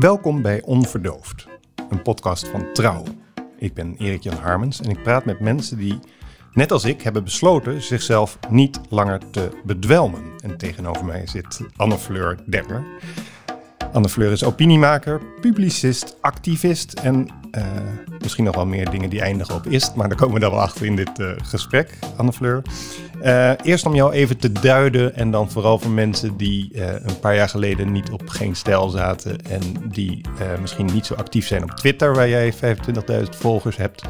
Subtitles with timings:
[0.00, 1.46] Welkom bij Onverdoofd,
[1.90, 3.04] een podcast van Trouw.
[3.58, 5.98] Ik ben Erik-Jan Harmens en ik praat met mensen die,
[6.52, 10.22] net als ik, hebben besloten zichzelf niet langer te bedwelmen.
[10.42, 12.84] En tegenover mij zit Anne-Fleur Dekker.
[13.92, 17.64] Anne-Fleur is opiniemaker, publicist, activist en uh,
[18.22, 20.60] misschien nog wel meer dingen die eindigen op ist, maar daar komen we dan wel
[20.60, 22.62] achter in dit uh, gesprek, Anne-Fleur.
[23.22, 27.34] Uh, eerst om jou even te duiden en dan vooral voor mensen die een paar
[27.34, 30.20] jaar geleden niet op geen stijl zaten en die
[30.60, 32.58] misschien niet zo actief zijn op Twitter, waar jij 25.000
[33.30, 34.02] volgers hebt.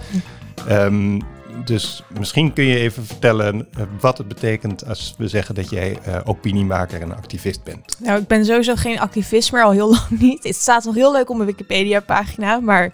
[0.69, 1.23] Um,
[1.65, 3.69] dus misschien kun je even vertellen
[4.01, 7.97] wat het betekent als we zeggen dat jij opiniemaker en activist bent.
[8.01, 10.45] Nou, ik ben sowieso geen activist meer, al heel lang niet.
[10.45, 12.93] Het staat nog heel leuk op mijn Wikipedia-pagina, maar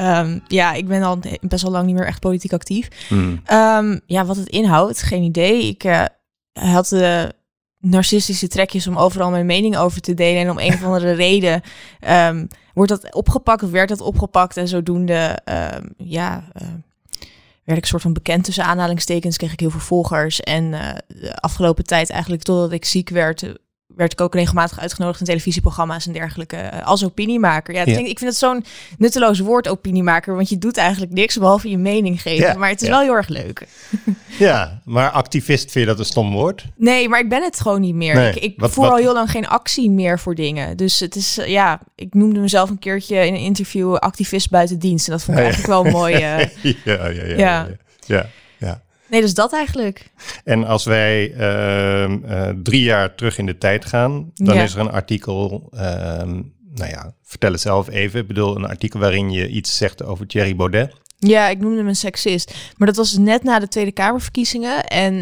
[0.00, 2.88] um, ja, ik ben al best wel lang niet meer echt politiek actief.
[3.08, 3.42] Hmm.
[3.52, 5.68] Um, ja, wat het inhoudt, geen idee.
[5.68, 6.04] Ik uh,
[6.52, 7.34] had de
[7.78, 10.42] narcistische trekjes om overal mijn mening over te delen.
[10.42, 11.62] En om een of andere reden
[12.08, 14.56] um, wordt dat opgepakt werd dat opgepakt.
[14.56, 15.38] En zodoende,
[15.96, 16.68] ja, uh,
[17.64, 19.36] werd ik een soort van bekend tussen aanhalingstekens.
[19.36, 20.40] Kreeg ik heel veel volgers.
[20.40, 23.52] En uh, de afgelopen tijd eigenlijk totdat ik ziek werd
[23.98, 27.74] werd ik ook regelmatig uitgenodigd in televisieprogramma's en dergelijke uh, als opiniemaker.
[27.74, 28.64] Ja, Denk, ik vind het zo'n
[28.98, 32.58] nutteloos woord opiniemaker, want je doet eigenlijk niks behalve je mening geven.
[32.58, 33.66] maar het is wel heel erg leuk.
[34.38, 36.64] Ja, maar activist vind je dat een stom woord?
[36.76, 38.36] Nee, maar ik ben het gewoon niet meer.
[38.36, 40.76] ik, ik voer al heel lang geen actie meer voor dingen.
[40.76, 44.78] Dus het is, uh, ja, ik noemde mezelf een keertje in een interview activist buiten
[44.78, 45.06] dienst.
[45.06, 46.14] En dat vond ik eigenlijk wel mooi.
[46.14, 46.20] Uh,
[46.84, 47.68] ja, ja, ja.
[48.06, 48.26] ja.
[49.08, 50.12] Nee, dus dat eigenlijk.
[50.44, 54.80] En als wij uh, uh, drie jaar terug in de tijd gaan, dan is er
[54.80, 55.68] een artikel.
[55.74, 55.80] Uh,
[56.74, 58.20] nou ja, vertel het zelf even.
[58.20, 60.94] Ik bedoel, een artikel waarin je iets zegt over Thierry Baudet.
[61.18, 62.54] Ja, ik noemde hem een seksist.
[62.76, 64.84] Maar dat was net na de Tweede Kamerverkiezingen.
[64.84, 65.14] En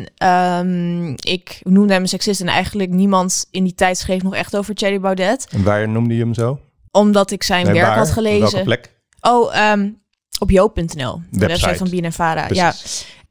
[0.67, 2.41] um, ik noemde hem een seksist.
[2.41, 5.47] En eigenlijk niemand in die tijd schreef nog echt over Thierry Baudet.
[5.51, 6.61] En waar noemde je hem zo?
[6.91, 8.47] Omdat ik zijn werk had gelezen.
[8.47, 8.93] Op welke plek?
[9.21, 10.01] Oh, um,
[10.39, 11.21] op joop.nl.
[11.31, 12.47] De website van BNNVARA.
[12.53, 12.75] Ja.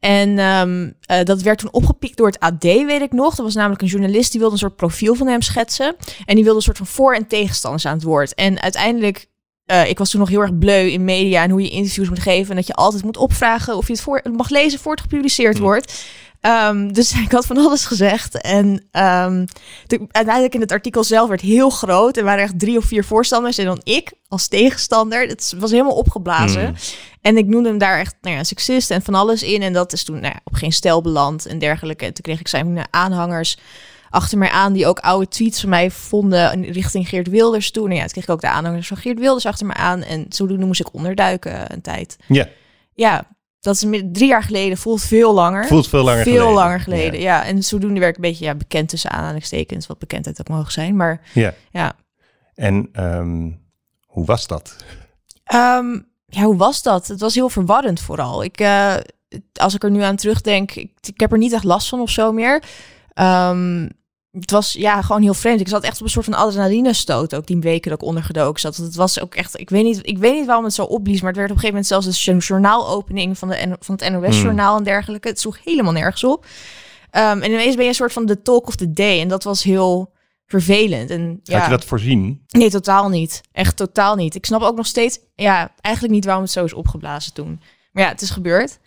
[0.06, 3.36] En um, uh, dat werd toen opgepikt door het AD, weet ik nog.
[3.36, 5.96] Dat was namelijk een journalist die wilde een soort profiel van hem schetsen.
[6.26, 8.34] En die wilde een soort van voor- en tegenstanders aan het woord.
[8.34, 9.26] En uiteindelijk,
[9.72, 12.20] uh, ik was toen nog heel erg bleu in media en hoe je interviews moet
[12.20, 12.50] geven.
[12.50, 15.58] En dat je altijd moet opvragen of je het voor, mag lezen voor het gepubliceerd
[15.58, 15.64] mm.
[15.64, 16.06] wordt.
[16.46, 18.42] Um, dus ik had van alles gezegd.
[18.42, 19.46] En um,
[20.12, 22.18] uiteindelijk in het artikel zelf werd heel groot.
[22.18, 23.58] Er waren echt drie of vier voorstanders.
[23.58, 25.28] En dan ik als tegenstander.
[25.28, 26.68] Het was helemaal opgeblazen.
[26.68, 26.76] Mm.
[27.22, 29.62] En ik noemde hem daar echt nou ja, seksist en van alles in.
[29.62, 32.06] En dat is toen nou ja, op geen stel beland en dergelijke.
[32.06, 33.58] En toen kreeg ik zijn aanhangers
[34.10, 37.90] achter mij aan die ook oude tweets van mij vonden richting Geert Wilders toen.
[37.90, 40.04] En ja, toen kreeg ik ook de aanhangers van Geert Wilders achter me aan.
[40.04, 42.18] En zodoende moest ik onderduiken een tijd.
[42.28, 42.48] Ja.
[42.94, 43.28] Ja,
[43.66, 45.66] dat is drie jaar geleden, voelt veel langer.
[45.66, 46.53] Voelt veel langer veel geleden.
[46.53, 47.46] langer geleden, ja.
[47.46, 50.96] En zodoende werd ik een beetje ja, bekend tussen aanhalingstekens, wat bekendheid ook mogen zijn.
[50.96, 51.53] Maar ja.
[51.72, 51.96] ja.
[52.56, 53.59] En um,
[54.06, 54.76] hoe was dat?
[55.53, 57.08] Um, ja, hoe was dat?
[57.08, 58.44] Het was heel verwarrend vooral.
[58.44, 58.96] Ik, uh,
[59.53, 62.09] als ik er nu aan terugdenk, ik, ik heb er niet echt last van of
[62.09, 62.64] zo meer.
[63.14, 63.90] Um,
[64.40, 65.59] het was ja, gewoon heel vreemd.
[65.59, 68.59] Ik zat echt op een soort van adrenaline stoot ook die weken dat ik ondergedoken
[68.59, 68.75] zat.
[68.75, 71.29] Het was ook echt, ik weet niet, ik weet niet waarom het zo opblies, maar
[71.29, 74.78] het werd op een gegeven moment zelfs een journaalopening van, de, van het NOS-journaal hmm.
[74.78, 75.28] en dergelijke.
[75.28, 76.46] Het sloeg helemaal nergens op.
[76.46, 79.22] Um, en ineens ben je een soort van de talk of the day.
[79.22, 80.13] En dat was heel
[80.46, 81.09] vervelend.
[81.09, 82.46] En, ja, Had je dat voorzien?
[82.47, 83.41] Nee, totaal niet.
[83.52, 84.35] Echt totaal niet.
[84.35, 87.62] Ik snap ook nog steeds, ja, eigenlijk niet waarom het zo is opgeblazen toen.
[87.91, 88.79] Maar ja, het is gebeurd.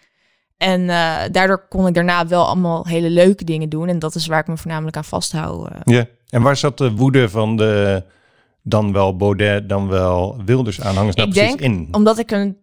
[0.58, 3.88] En uh, daardoor kon ik daarna wel allemaal hele leuke dingen doen.
[3.88, 5.70] En dat is waar ik me voornamelijk aan vasthoud.
[5.70, 5.76] Uh.
[5.84, 8.02] Ja, en waar zat de woede van de
[8.62, 11.88] dan wel Baudet, dan wel Wilders aanhangers nou precies denk, in?
[11.90, 12.56] Omdat ik een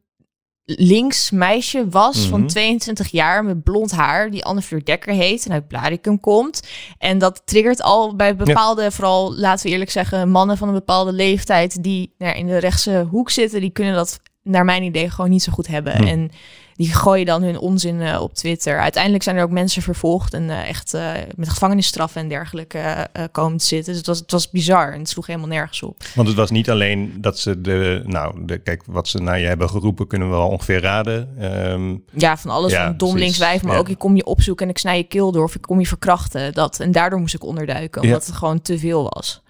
[0.65, 2.31] links meisje was mm -hmm.
[2.31, 6.67] van 22 jaar met blond haar, die Anne Dekker heet en uit Blaricum komt.
[6.97, 8.91] En dat triggert al bij bepaalde, ja.
[8.91, 13.07] vooral laten we eerlijk zeggen, mannen van een bepaalde leeftijd die nou, in de rechtse
[13.09, 16.01] hoek zitten, die kunnen dat naar mijn idee gewoon niet zo goed hebben.
[16.01, 16.07] Mm.
[16.07, 16.31] En
[16.73, 18.79] die gooien dan hun onzin uh, op Twitter.
[18.79, 23.57] Uiteindelijk zijn er ook mensen vervolgd en uh, echt uh, met gevangenisstraffen en dergelijke komen
[23.57, 23.87] te zitten.
[23.87, 26.03] Dus het was, het was bizar en het sloeg helemaal nergens op.
[26.15, 29.47] Want het was niet alleen dat ze de, nou, de, kijk, wat ze naar je
[29.47, 31.43] hebben geroepen, kunnen we wel ongeveer raden.
[31.71, 33.79] Um, ja, van alles ja, van dom linkswijf, maar ja.
[33.79, 35.87] ook ik kom je opzoeken en ik snij je keel door of ik kom je
[35.87, 36.53] verkrachten.
[36.53, 38.27] Dat, en daardoor moest ik onderduiken, omdat ja.
[38.27, 39.43] het gewoon te veel was.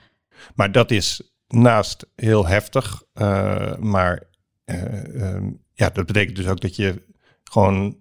[0.56, 3.03] Maar dat is naast heel heftig,
[3.80, 4.24] maar
[4.65, 7.01] um, ja, dat betekent dus ook dat je
[7.44, 7.97] gewoon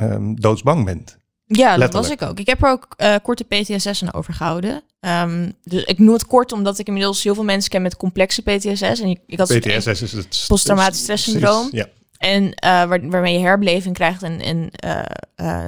[0.00, 1.18] um, doodsbang bent.
[1.46, 2.38] Ja, dat was ik ook.
[2.38, 4.82] Ik heb er ook uh, korte PTSS aan overgehouden.
[5.00, 8.42] Um, dus ik noem het kort omdat ik inmiddels heel veel mensen ken met complexe
[8.42, 9.00] PTSS.
[9.00, 11.68] En ik, ik had PTSS is het posttraumatisch stresssyndroom.
[11.70, 11.86] Ja.
[12.18, 14.70] En waar, waarmee je herbeleving krijgt en, en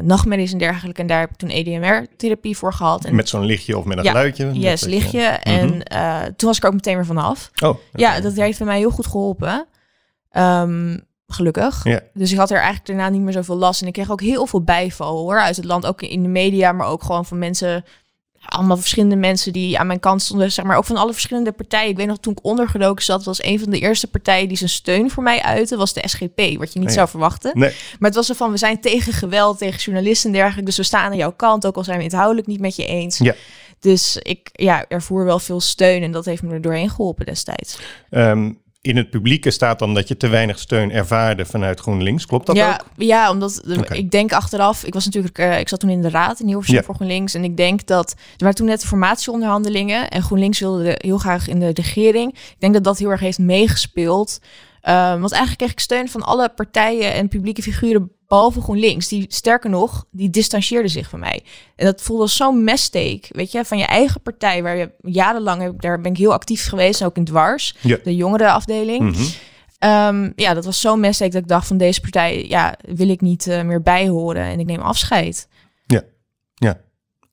[0.07, 1.01] nachtmerries en dergelijke.
[1.01, 3.05] En daar heb ik toen EDMR-therapie voor gehad.
[3.05, 4.53] En, met zo'n lichtje of met een geluidje?
[4.53, 5.23] Yes, lichtje.
[5.23, 6.33] En mhm.
[6.37, 7.51] toen was ik ook meteen weer vanaf.
[7.63, 9.67] Oh, Ja, dat heeft bij mij heel goed geholpen.
[10.37, 11.85] Um, gelukkig.
[11.85, 12.01] Ja.
[12.15, 13.81] Dus ik had er eigenlijk daarna niet meer zoveel last.
[13.81, 15.87] En ik kreeg ook heel veel bijval hoor, uit het land.
[15.87, 17.85] Ook in de media, maar ook gewoon van mensen...
[18.47, 21.91] Allemaal verschillende mensen die aan mijn kant stonden, zeg maar, ook van alle verschillende partijen.
[21.91, 24.71] Ik weet nog, toen ik ondergedoken zat, was een van de eerste partijen die zijn
[24.71, 27.59] steun voor mij uitte, was de SGP, wat je niet zou verwachten.
[27.59, 27.71] Nee.
[27.71, 30.83] Maar het was er van, we zijn tegen geweld, tegen journalisten en dergelijke, dus we
[30.83, 33.19] staan aan jouw kant, ook al zijn we inhoudelijk niet met je eens.
[33.19, 33.35] Ja.
[33.81, 37.79] Dus ik ja, ervoer wel veel steun en dat heeft me er doorheen geholpen destijds.
[38.11, 42.27] Um, in het publieke staat dan dat je te weinig steun ervaarde vanuit GroenLinks.
[42.27, 42.87] Klopt dat ja, ook?
[42.97, 43.63] Ja, omdat
[43.93, 46.75] ik denk achteraf, ik was natuurlijk, uh, ik zat toen in de raad in Hilversum
[46.75, 46.83] ja.
[46.83, 47.35] voor GroenLinks.
[47.35, 51.49] En ik denk dat, er waren toen net de formatieonderhandelingen en GroenLinks wilde heel graag
[51.49, 52.33] in de regering.
[52.33, 54.39] Ik denk dat dat heel erg heeft meegespeeld.
[54.89, 59.25] Um, want eigenlijk kreeg ik steun van alle partijen en publieke figuren Behalve GroenLinks, die
[59.29, 61.43] sterker nog, die distancieerde zich van mij.
[61.77, 65.63] En dat voelde als zo'n messteek, weet je, van je eigen partij, waar je jarenlang,
[65.63, 67.99] heb, daar ben ik heel actief geweest, ook in Dwars, ja.
[68.05, 69.01] de jongerenafdeling.
[69.01, 69.15] Mm
[69.79, 70.33] -hmm.
[70.37, 73.47] ja, dat was zo'n messteek dat ik dacht van deze partij, ja, wil ik niet
[73.47, 75.49] uh, meer bijhoren en ik neem afscheid.
[75.87, 76.03] Ja,
[76.55, 76.81] ja.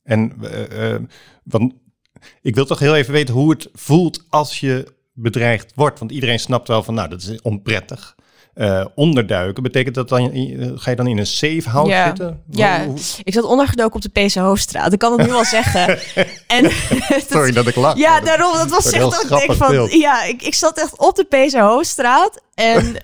[0.03, 0.99] En uh, uh,
[1.43, 1.73] want
[2.41, 5.99] ik wil toch heel even weten hoe het voelt als je bedreigd wordt.
[5.99, 8.15] Want iedereen snapt wel van, nou, dat is onprettig
[8.55, 9.63] uh, onderduiken.
[9.63, 12.05] Betekent dat dan, uh, ga je dan in een safe house ja.
[12.05, 12.41] zitten?
[12.49, 12.85] Ja,
[13.23, 14.93] ik zat ondergedoken op de PC Hoofdstraat.
[14.93, 15.87] Ik kan het nu wel zeggen.
[16.47, 16.71] En,
[17.29, 17.97] Sorry dat ik lach.
[17.97, 18.53] Ja, daarom.
[18.53, 19.87] Dat was echt dat ik denk van...
[19.89, 22.41] Ja, ik, ik zat echt op de PC Hoofdstraat.
[22.59, 22.95] En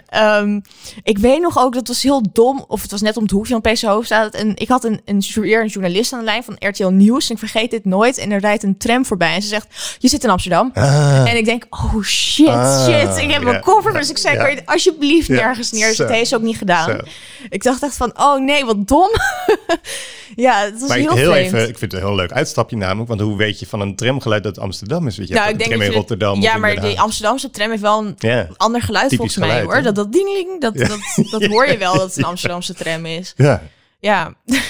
[0.42, 0.62] um,
[1.04, 3.60] ik weet nog ook, dat was heel dom, of het was net om het hoekje
[3.62, 4.34] van PC Hoofdstraat.
[4.34, 7.28] En ik had een, een, een journalist aan de lijn van RTL Nieuws.
[7.28, 8.18] En ik vergeet dit nooit.
[8.18, 9.36] En er rijdt een tram voorbij.
[9.36, 9.68] En ze zegt,
[10.00, 10.72] je zit in Amsterdam.
[10.74, 11.30] Ah.
[11.30, 13.18] En ik denk, oh shit, ah, shit.
[13.18, 13.94] Ik heb mijn koffer.
[13.94, 15.96] Dus ik zei, alsjeblieft nergens neer.
[15.96, 17.02] Dat heeft ze ook niet gedaan.
[17.50, 19.10] Ik dacht echt van, oh nee, wat dom.
[20.36, 23.08] ja, het was heel, heel even, Ik vind het een heel leuk uitstapje namelijk.
[23.08, 25.18] Want hoe weet je van een tramgeluid dat Amsterdam is?
[25.18, 28.16] Weet je, nou, ik denk tram in Rotterdam Ja, maar de Amsterdamse tram heeft wel
[28.20, 29.82] een ander geluid volgens mij hoor.
[29.82, 31.00] Dat, dat ding, dat, dat,
[31.32, 33.34] dat hoor je wel dat het een Amsterdamse tram is.
[33.38, 33.64] Ja.
[34.00, 34.34] Ja.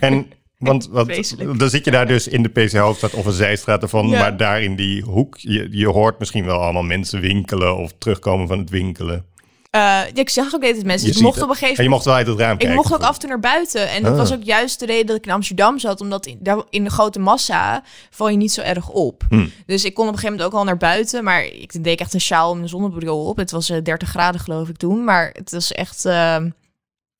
[0.00, 3.82] En want, want dan zit je daar dus in de PC Hoofdstad of een zijstraat
[3.82, 7.92] ervan, maar daar in die hoek, je, je hoort misschien wel allemaal mensen winkelen of
[7.98, 9.24] terugkomen van het winkelen.
[9.76, 11.08] Uh, ik zag ook deze mensen.
[11.08, 11.78] Je ik mocht op een gegeven moment.
[11.78, 12.68] En je mocht wel uit het raam kijken.
[12.68, 13.88] Ik mocht ook af en toe naar buiten.
[13.88, 14.18] En dat ah.
[14.18, 16.00] was ook juist de reden dat ik in Amsterdam zat.
[16.00, 19.22] Omdat in, daar, in de grote massa val je niet zo erg op.
[19.28, 19.52] Hmm.
[19.66, 21.24] Dus ik kon op een gegeven moment ook al naar buiten.
[21.24, 23.36] Maar ik deed echt een sjaal en een zonnebril op.
[23.36, 25.04] Het was 30 eh, graden geloof ik toen.
[25.04, 26.04] Maar het was echt...
[26.04, 26.36] Uh,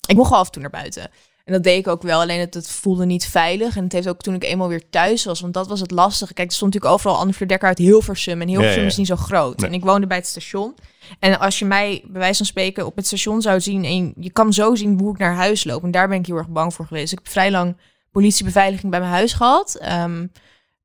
[0.09, 1.11] ik mocht wel af en toe naar buiten.
[1.51, 3.77] En dat deed ik ook wel, alleen het, het, voelde niet veilig.
[3.77, 6.35] En het heeft ook toen ik eenmaal weer thuis was, want dat was het lastige.
[6.35, 8.41] Kijk, er stond natuurlijk overal Anne Dekker uit Hilversum.
[8.41, 9.63] En Hilversum ja, is niet zo groot.
[9.63, 10.75] En ik woonde bij het station.
[11.19, 13.85] En als je mij, bij wijze van spreken, op het station zou zien...
[13.85, 15.83] en je kan zo zien hoe ik naar huis loop.
[15.83, 17.13] En daar ben ik heel erg bang voor geweest.
[17.13, 17.77] Ik heb vrij lang
[18.11, 19.75] politiebeveiliging bij mijn huis gehad.
[19.75, 20.29] Ehm, eh,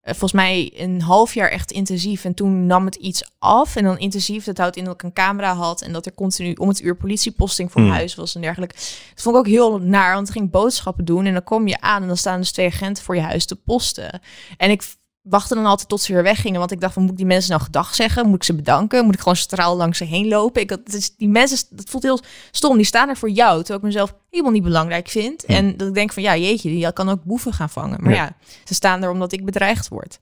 [0.05, 2.25] volgens mij een half jaar echt intensief.
[2.25, 3.75] En toen nam het iets af.
[3.75, 5.81] En dan intensief, dat houdt in dat ik een camera had.
[5.81, 7.91] En dat er continu om het uur politieposting voor hmm.
[7.91, 8.75] huis was en dergelijke.
[8.75, 11.25] Dat vond ik ook heel naar, want ik ging boodschappen doen.
[11.25, 13.55] En dan kom je aan en dan staan dus twee agenten voor je huis te
[13.55, 14.21] posten.
[14.57, 14.83] En ik
[15.29, 16.59] wachtte dan altijd tot ze weer weggingen.
[16.59, 18.27] Want ik dacht, van, moet ik die mensen nou gedag zeggen?
[18.27, 19.05] Moet ik ze bedanken?
[19.05, 20.61] Moet ik gewoon straal langs ze heen lopen?
[20.61, 22.19] Ik had, dus die mensen, dat voelt heel
[22.51, 22.75] stom.
[22.75, 25.45] Die staan er voor jou, terwijl ik mezelf helemaal niet belangrijk vind.
[25.45, 28.03] En dat ik denk van, ja, jeetje, die kan ook boeven gaan vangen.
[28.03, 30.19] Maar ja, ze staan er omdat ik bedreigd word.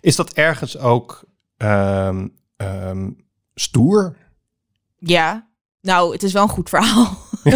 [0.00, 1.24] Is dat ergens ook
[1.56, 3.10] ehm, ehm,
[3.54, 4.16] stoer?
[4.98, 5.49] Ja,
[5.80, 7.18] nou, het is wel een goed verhaal.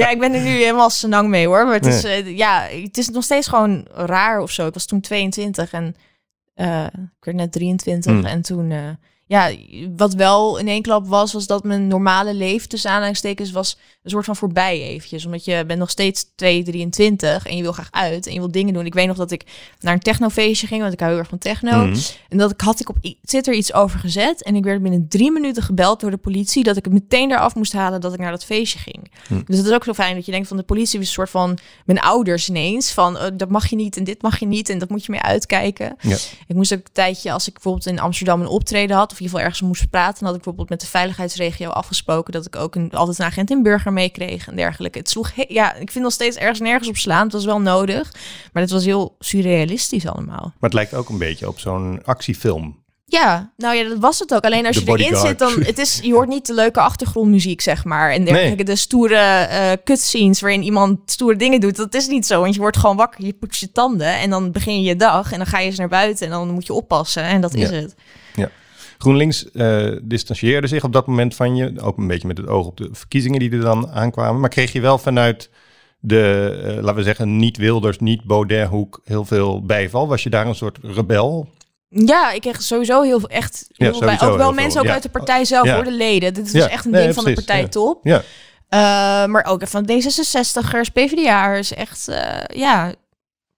[0.00, 1.64] ja, ik ben er nu helemaal senang mee hoor.
[1.64, 4.66] Maar het is, uh, ja, het is nog steeds gewoon raar of zo.
[4.66, 5.96] Ik was toen 22 en
[6.56, 8.12] uh, ik werd net 23.
[8.12, 8.24] Mm.
[8.24, 8.88] En toen uh,
[9.28, 9.50] ja,
[9.96, 14.10] wat wel in één klap was, was dat mijn normale leven tussen aanhalingstekens was een
[14.10, 15.24] soort van voorbij eventjes.
[15.24, 18.50] Omdat je bent nog steeds 2, 23 en je wil graag uit en je wil
[18.50, 18.86] dingen doen.
[18.86, 19.44] Ik weet nog dat ik
[19.80, 21.86] naar een technofeestje ging, want ik hou heel erg van techno.
[21.86, 21.98] Mhm.
[22.28, 25.30] En dat ik had ik op Twitter iets over gezet en ik werd binnen drie
[25.30, 28.30] minuten gebeld door de politie dat ik het meteen eraf moest halen dat ik naar
[28.30, 29.10] dat feestje ging.
[29.28, 29.40] Mhm.
[29.44, 31.30] Dus dat is ook zo fijn dat je denkt van de politie is een soort
[31.30, 32.92] van mijn ouders ineens.
[32.92, 35.12] Van uh, dat mag je niet en dit mag je niet en dat moet je
[35.12, 35.96] mee uitkijken.
[36.00, 36.16] Ja.
[36.46, 39.38] Ik moest ook een tijdje, als ik bijvoorbeeld in Amsterdam een optreden had, in ieder
[39.38, 42.74] geval ergens moest praten, dan had ik bijvoorbeeld met de veiligheidsregio afgesproken dat ik ook
[42.74, 44.98] een, altijd een agent in burger meekreeg en dergelijke.
[44.98, 47.22] Het sloeg, ja, ik vind nog steeds ergens nergens op slaan.
[47.22, 48.12] Het was wel nodig,
[48.52, 50.42] maar het was heel surrealistisch allemaal.
[50.42, 52.76] Maar het lijkt ook een beetje op zo'n actiefilm.
[53.10, 54.44] Ja, nou ja, dat was het ook.
[54.44, 57.84] Alleen als je erin zit, dan het is, je hoort niet de leuke achtergrondmuziek, zeg
[57.84, 58.12] maar.
[58.12, 61.76] En dergelijke, de stoere uh, cutscenes waarin iemand stoere dingen doet.
[61.76, 64.52] Dat is niet zo, want je wordt gewoon wakker, je poetst je tanden en dan
[64.52, 66.72] begin je je dag en dan ga je eens naar buiten en dan moet je
[66.72, 67.94] oppassen en dat is het.
[68.34, 68.50] Ja.
[68.98, 72.66] GroenLinks uh, distancieerde zich op dat moment van je, ook een beetje met het oog
[72.66, 74.40] op de verkiezingen die er dan aankwamen.
[74.40, 75.50] Maar kreeg je wel vanuit
[76.00, 80.08] de, uh, laten we zeggen, niet Wilders, niet Baudet-hoek heel veel bijval?
[80.08, 81.48] Was je daar een soort rebel?
[81.88, 83.66] Ja, ik kreeg sowieso heel veel echt.
[83.68, 85.74] Heel ja, bij, ook wel mensen ook uit de partij zelf, ja.
[85.74, 86.34] voor de leden.
[86.34, 88.00] Dit is dus echt een ding van de partij top.
[88.02, 88.22] Ja.
[88.70, 92.08] Uh, maar ook van D66'ers, PvdA'ers, echt,
[92.46, 92.94] ja,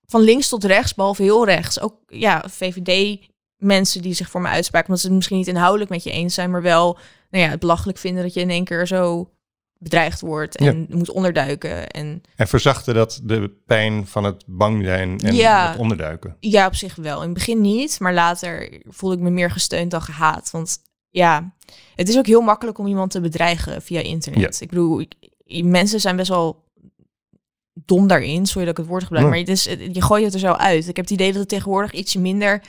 [0.06, 1.80] van links tot rechts, behalve heel rechts.
[1.80, 3.18] Ook ja, VVD
[3.60, 6.34] mensen die zich voor me uitspraken, omdat ze het misschien niet inhoudelijk met je eens
[6.34, 6.98] zijn, maar wel
[7.30, 9.30] nou ja, het belachelijk vinden dat je in één keer zo
[9.78, 11.88] bedreigd wordt en moet onderduiken.
[11.88, 16.36] En, en verzachten dat de pijn van het bang zijn en ja, het onderduiken?
[16.40, 17.16] Ja, op zich wel.
[17.16, 20.50] In het begin niet, maar later voelde ik me meer gesteund dan gehaat.
[20.50, 20.78] Want
[21.10, 21.54] ja,
[21.94, 24.60] het is ook heel makkelijk om iemand te bedreigen via internet.
[24.60, 25.04] Ik bedoel,
[25.62, 26.64] mensen zijn best wel
[27.72, 30.40] dom daarin, sorry dat ik het woord gebruik, maar het is, je gooit het er
[30.40, 30.88] zo uit.
[30.88, 32.62] Ik heb het idee dat het tegenwoordig ietsje minder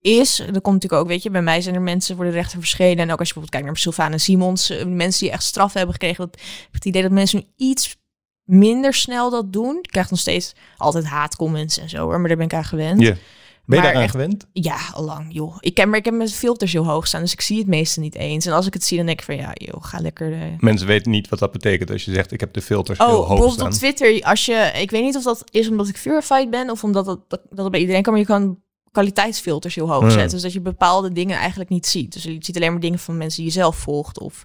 [0.00, 0.36] is.
[0.36, 2.98] Dat komt natuurlijk ook, weet je, bij mij zijn er mensen voor de rechter verschenen.
[2.98, 5.92] En ook als je bijvoorbeeld kijkt naar Sylvana Simons, eh, mensen die echt straf hebben
[5.92, 6.24] gekregen.
[6.24, 7.96] Dat, ik heb het idee dat mensen nu iets
[8.44, 9.78] minder snel dat doen.
[9.82, 13.00] Krijgt nog steeds altijd haatcomments en zo, hoor, maar daar ben ik aan gewend.
[13.00, 13.16] Yeah.
[13.64, 14.46] Ben je daar aan gewend?
[14.52, 15.56] Ja, al lang, joh.
[15.60, 18.00] Ik heb, maar ik heb mijn filters heel hoog staan, dus ik zie het meeste
[18.00, 18.46] niet eens.
[18.46, 20.30] En als ik het zie, dan denk ik van, ja, joh, ga lekker...
[20.30, 20.54] De...
[20.58, 23.14] Mensen weten niet wat dat betekent als je zegt, ik heb de filters oh, heel
[23.14, 23.36] hoog staan.
[23.36, 24.70] Oh, bijvoorbeeld op Twitter, als je...
[24.74, 27.70] Ik weet niet of dat is omdat ik verified ben, of omdat dat, dat, dat
[27.70, 28.58] bij iedereen kan, maar je kan
[28.92, 30.30] kwaliteitsfilters heel hoog zetten.
[30.30, 32.12] Dus dat je bepaalde dingen eigenlijk niet ziet.
[32.12, 34.44] Dus je ziet alleen maar dingen van mensen die je zelf volgt of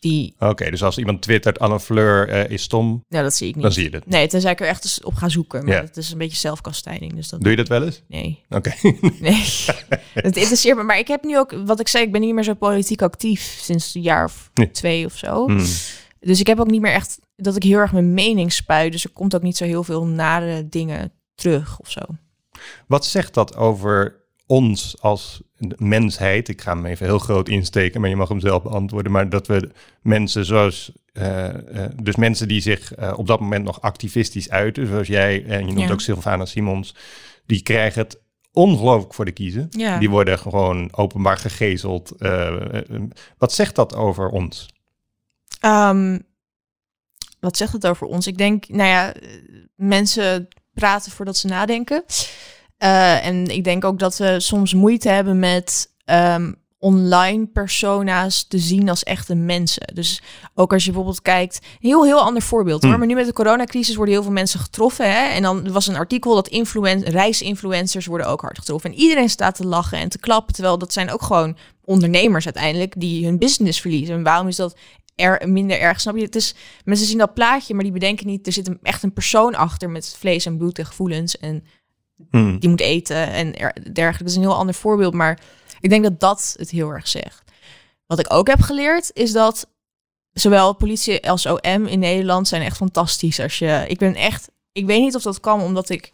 [0.00, 0.34] die...
[0.38, 3.62] Oké, dus als iemand twittert, Anne Fleur uh, is stom, ja, dat zie ik niet.
[3.62, 4.06] dan zie je het.
[4.06, 5.64] Nee, tenzij ik er echt eens op ga zoeken.
[5.64, 5.80] Maar ja.
[5.80, 7.14] het is een beetje zelfkastijding.
[7.14, 7.40] Dus dat...
[7.40, 8.02] Doe je dat wel eens?
[8.08, 8.44] Nee.
[8.48, 8.72] Oké.
[9.20, 9.44] nee,
[10.14, 10.82] het interesseert me.
[10.82, 13.58] Maar ik heb nu ook, wat ik zei, ik ben niet meer zo politiek actief
[13.60, 15.46] sinds een jaar of twee of zo.
[15.46, 15.64] Hmm.
[16.20, 18.92] Dus ik heb ook niet meer echt dat ik heel erg mijn mening spuit.
[18.92, 22.00] Dus er komt ook niet zo heel veel nare dingen terug of zo.
[22.86, 25.42] Wat zegt dat over ons als
[25.76, 26.48] mensheid?
[26.48, 29.12] Ik ga hem even heel groot insteken, maar je mag hem zelf beantwoorden.
[29.12, 29.70] Maar dat we
[30.02, 31.52] mensen zoals, uh, uh,
[32.02, 35.72] dus mensen die zich uh, op dat moment nog activistisch uiten, zoals jij en je
[35.72, 35.92] noemt ja.
[35.92, 36.94] ook Sylvana Simons,
[37.46, 38.20] die krijgen het
[38.52, 39.66] ongelooflijk voor de kiezen.
[39.70, 39.98] Ja.
[39.98, 42.12] Die worden gewoon openbaar gegezeld.
[43.38, 44.68] wat zegt dat over ons?
[45.64, 46.28] Um,
[47.40, 48.26] wat zegt het over ons?
[48.26, 49.14] Ik denk, nou ja,
[49.74, 52.04] mensen praten voordat ze nadenken.
[52.78, 58.58] Uh, en ik denk ook dat we soms moeite hebben met um, online persona's te
[58.58, 59.94] zien als echte mensen.
[59.94, 60.22] Dus
[60.54, 62.90] ook als je bijvoorbeeld kijkt, een heel, heel ander voorbeeld hoor.
[62.90, 62.98] Hmm.
[62.98, 65.12] Maar nu met de coronacrisis worden heel veel mensen getroffen.
[65.12, 65.28] Hè?
[65.28, 68.90] En dan was een artikel dat influen reisinfluencers worden ook hard getroffen.
[68.90, 70.54] En iedereen staat te lachen en te klappen.
[70.54, 74.14] Terwijl dat zijn ook gewoon ondernemers uiteindelijk die hun business verliezen.
[74.14, 74.76] En waarom is dat
[75.20, 76.00] er minder erg.
[76.00, 76.22] Snap je?
[76.22, 78.46] Het is, mensen zien dat plaatje, maar die bedenken niet.
[78.46, 81.38] Er zit een, echt een persoon achter met vlees en bloed en gevoelens.
[81.38, 81.64] En
[82.30, 82.58] hmm.
[82.58, 83.52] die moet eten en
[83.92, 84.18] dergelijke.
[84.18, 85.14] Dat is een heel ander voorbeeld.
[85.14, 85.40] Maar
[85.80, 87.42] ik denk dat dat het heel erg zegt.
[88.06, 89.68] Wat ik ook heb geleerd is dat
[90.32, 93.40] zowel politie als OM in Nederland zijn echt fantastisch.
[93.40, 96.12] Als je, ik ben echt, ik weet niet of dat kwam omdat ik,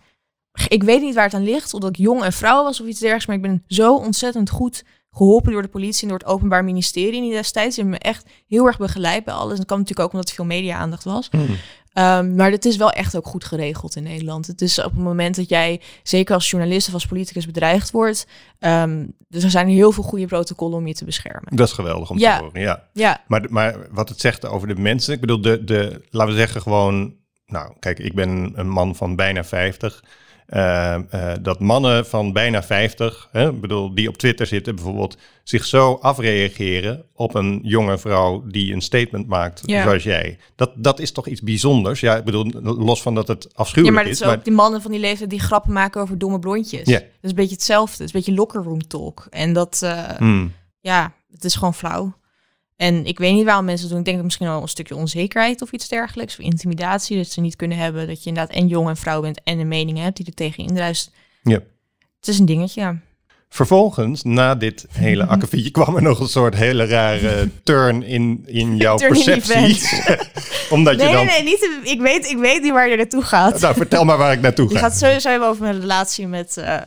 [0.69, 2.99] ik weet niet waar het aan ligt, omdat ik jong en vrouw was of iets
[2.99, 4.85] dergelijks, maar ik ben zo ontzettend goed
[5.17, 7.75] geholpen door de politie en door het Openbaar Ministerie in destijds.
[7.75, 9.51] Ze hebben me echt heel erg begeleid bij alles.
[9.51, 11.31] En dat kwam natuurlijk ook omdat er veel media-aandacht was.
[11.31, 11.41] Mm.
[11.99, 14.47] Um, maar het is wel echt ook goed geregeld in Nederland.
[14.47, 18.27] Het is op het moment dat jij, zeker als journalist of als politicus, bedreigd wordt.
[18.61, 21.57] Um, dus er zijn heel veel goede protocollen om je te beschermen.
[21.57, 22.37] Dat is geweldig om ja.
[22.37, 22.83] te horen, ja.
[22.93, 23.25] ja.
[23.27, 26.63] Maar, maar wat het zegt over de mensen, ik bedoel, de, de, laten we zeggen
[26.63, 27.15] gewoon,
[27.47, 30.05] nou kijk, ik ben een man van bijna 50.
[30.49, 35.65] Uh, uh, dat mannen van bijna 50, hè, bedoel, die op Twitter zitten bijvoorbeeld, zich
[35.65, 39.83] zo afreageren op een jonge vrouw die een statement maakt ja.
[39.83, 40.38] zoals jij.
[40.55, 42.00] Dat, dat is toch iets bijzonders?
[42.00, 44.21] Ja, ik bedoel, los van dat het afschuwelijk ja, maar is.
[44.21, 46.88] Maar ook die mannen van die leeftijd die grappen maken over domme blondjes.
[46.88, 46.99] Ja.
[46.99, 47.93] Dat is een beetje hetzelfde.
[47.93, 49.26] Het is een beetje locker room talk.
[49.31, 50.53] En dat, uh, hmm.
[50.81, 52.15] ja, het is gewoon flauw.
[52.76, 53.99] En ik weet niet waarom mensen het doen.
[53.99, 56.38] Ik denk dat misschien wel een stukje onzekerheid of iets dergelijks.
[56.38, 57.16] Of intimidatie.
[57.16, 59.68] Dat ze niet kunnen hebben dat je inderdaad en jong en vrouw bent en een
[59.68, 61.11] mening hebt die er tegen indruist.
[61.42, 61.61] Ja.
[62.21, 62.99] Het is een dingetje, ja.
[63.49, 68.76] Vervolgens, na dit hele akkefietje, kwam er nog een soort hele rare turn in, in
[68.76, 69.78] jouw perceptie.
[70.71, 71.26] Omdat nee, je dan...
[71.26, 73.61] nee, nee, niet, ik, weet, ik weet niet waar je naartoe gaat.
[73.61, 74.73] Nou, vertel maar waar ik naartoe ga.
[74.73, 76.80] Je gaat sowieso hebben over mijn relatie met uh,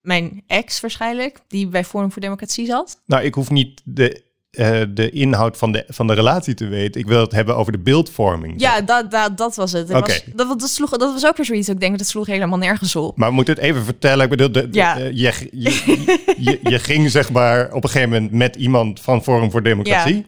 [0.00, 3.00] mijn ex waarschijnlijk, die bij Forum voor Democratie zat.
[3.06, 4.24] Nou, ik hoef niet de
[4.56, 7.00] uh, de inhoud van de, van de relatie te weten.
[7.00, 8.54] Ik wil het hebben over de beeldvorming.
[8.60, 9.88] Ja, dat, dat, dat was het.
[9.88, 10.00] Okay.
[10.00, 11.68] Was, dat, dat, sloeg, dat was ook weer zoiets.
[11.68, 13.16] Ik denk dat sloeg helemaal nergens op.
[13.16, 14.24] Maar we moeten het even vertellen.
[14.24, 14.98] Ik bedoel, de, ja.
[14.98, 19.22] uh, je, je, je, je, ging zeg maar op een gegeven moment met iemand van
[19.22, 20.16] Forum voor Democratie.
[20.16, 20.22] Ja.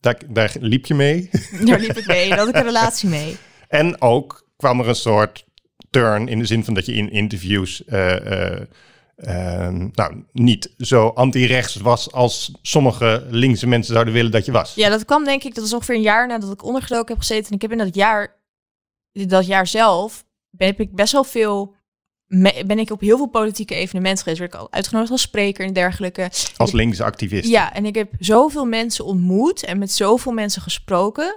[0.00, 1.30] Daar, daar liep je mee.
[1.64, 2.28] Daar liep ik mee.
[2.28, 3.36] Daar had ik een relatie mee.
[3.68, 5.44] En ook kwam er een soort
[5.90, 7.82] turn in de zin van dat je in interviews...
[7.86, 8.60] Uh,
[9.16, 14.74] Ehm, nou, niet zo anti-rechts was als sommige linkse mensen zouden willen dat je was.
[14.74, 17.48] Ja, dat kwam denk ik, dat is ongeveer een jaar nadat ik ondergedoken heb gezeten.
[17.48, 18.36] En ik heb in dat jaar,
[19.12, 21.74] dat jaar zelf, ben ik best wel veel
[22.42, 24.40] ben ik op heel veel politieke evenementen geweest.
[24.40, 26.30] Werd ik al uitgenodigd als spreker en dergelijke.
[26.56, 27.48] Als linkse activist.
[27.48, 31.36] Ja, en ik heb zoveel mensen ontmoet en met zoveel mensen gesproken.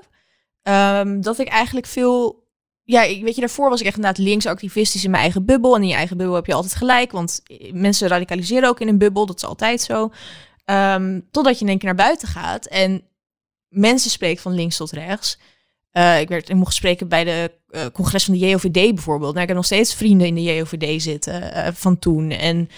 [0.61, 2.45] Ehm, dat ik eigenlijk veel.
[2.87, 5.75] Ja, ik, weet je, daarvoor was ik echt inderdaad linksactivistisch in mijn eigen bubbel.
[5.75, 7.11] En in je eigen bubbel heb je altijd gelijk.
[7.11, 7.41] Want
[7.71, 9.25] mensen radicaliseren ook in een bubbel.
[9.25, 10.11] Dat is altijd zo.
[10.65, 12.65] Um, totdat je in één keer naar buiten gaat.
[12.65, 13.03] En
[13.67, 15.39] mensen spreken van links tot rechts.
[15.93, 19.31] Uh, ik, werd, ik mocht spreken bij de uh, congres van de JOVD bijvoorbeeld.
[19.31, 22.31] Nou, ik heb nog steeds vrienden in de JOVD zitten van toen.
[22.31, 22.69] En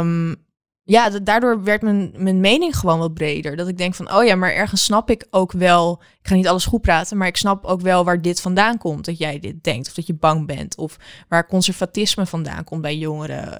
[0.00, 0.43] um,
[0.86, 3.56] ja, daardoor werd mijn, mijn mening gewoon wat breder.
[3.56, 6.02] Dat ik denk van, oh ja, maar ergens snap ik ook wel...
[6.20, 9.04] Ik ga niet alles goed praten, maar ik snap ook wel waar dit vandaan komt.
[9.04, 10.76] Dat jij dit denkt, of dat je bang bent.
[10.76, 10.96] Of
[11.28, 13.58] waar conservatisme vandaan komt bij jongeren.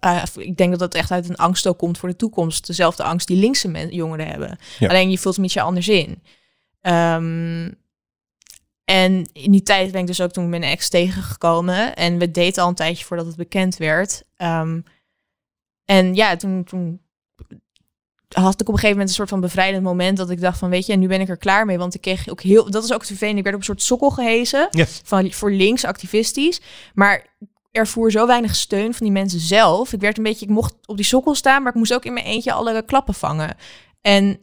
[0.00, 2.66] Uh, ik denk dat dat echt uit een angst ook komt voor de toekomst.
[2.66, 4.58] Dezelfde angst die linkse jongeren hebben.
[4.80, 6.22] Alleen je voelt het met je anders in.
[6.82, 7.78] Um,
[8.84, 11.96] en in die tijd ben ik dus ook toen mijn ex tegengekomen.
[11.96, 14.22] En we daten al een tijdje voordat het bekend werd.
[14.36, 14.84] Um,
[15.84, 17.00] en ja, toen, toen
[18.28, 20.70] had ik op een gegeven moment een soort van bevrijdend moment dat ik dacht van
[20.70, 22.92] weet je, nu ben ik er klaar mee, want ik kreeg ook heel, dat is
[22.92, 24.68] ook te ik werd op een soort sokkel gehezen
[25.04, 26.60] van voor links activistisch,
[26.94, 27.26] maar
[27.70, 29.92] er voer zo weinig steun van die mensen zelf.
[29.92, 32.12] Ik werd een beetje, ik mocht op die sokkel staan, maar ik moest ook in
[32.12, 33.56] mijn eentje alle klappen vangen.
[34.00, 34.40] En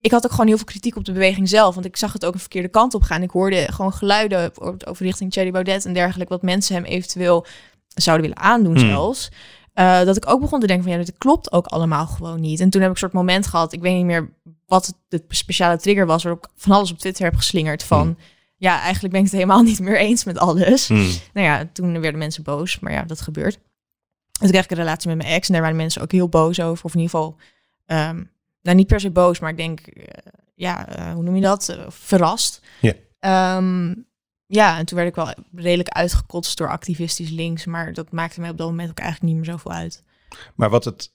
[0.00, 1.74] ik had ook gewoon heel veel kritiek op de beweging zelf.
[1.74, 3.22] Want ik zag het ook een verkeerde kant op gaan.
[3.22, 4.52] Ik hoorde gewoon geluiden
[4.86, 6.32] over richting Thierry Baudet en dergelijke.
[6.32, 7.46] Wat mensen hem eventueel
[7.94, 8.88] zouden willen aandoen hmm.
[8.88, 9.28] zelfs.
[9.78, 12.60] Uh, dat ik ook begon te denken van ja, dit klopt ook allemaal gewoon niet.
[12.60, 13.72] En toen heb ik een soort moment gehad.
[13.72, 14.32] Ik weet niet meer
[14.66, 16.22] wat de speciale trigger was.
[16.22, 18.02] Waarop ik van alles op Twitter heb geslingerd van...
[18.02, 18.16] Hmm.
[18.56, 20.88] Ja, eigenlijk ben ik het helemaal niet meer eens met alles.
[20.88, 21.10] Hmm.
[21.32, 22.78] Nou ja, toen werden mensen boos.
[22.78, 23.54] Maar ja, dat gebeurt.
[23.54, 23.62] En
[24.40, 25.46] toen kreeg ik een relatie met mijn ex.
[25.46, 26.84] En daar waren mensen ook heel boos over.
[26.84, 27.36] Of in ieder geval...
[27.86, 28.30] Um,
[28.62, 30.04] nou, niet per se boos, maar ik denk, uh,
[30.54, 31.76] ja, uh, hoe noem je dat?
[31.88, 32.60] Verrast.
[32.80, 33.56] Ja.
[33.56, 34.05] Um,
[34.46, 38.50] ja, en toen werd ik wel redelijk uitgekotst door activistisch links, maar dat maakte mij
[38.50, 40.02] op dat moment ook eigenlijk niet meer zoveel uit.
[40.54, 41.12] Maar wat het,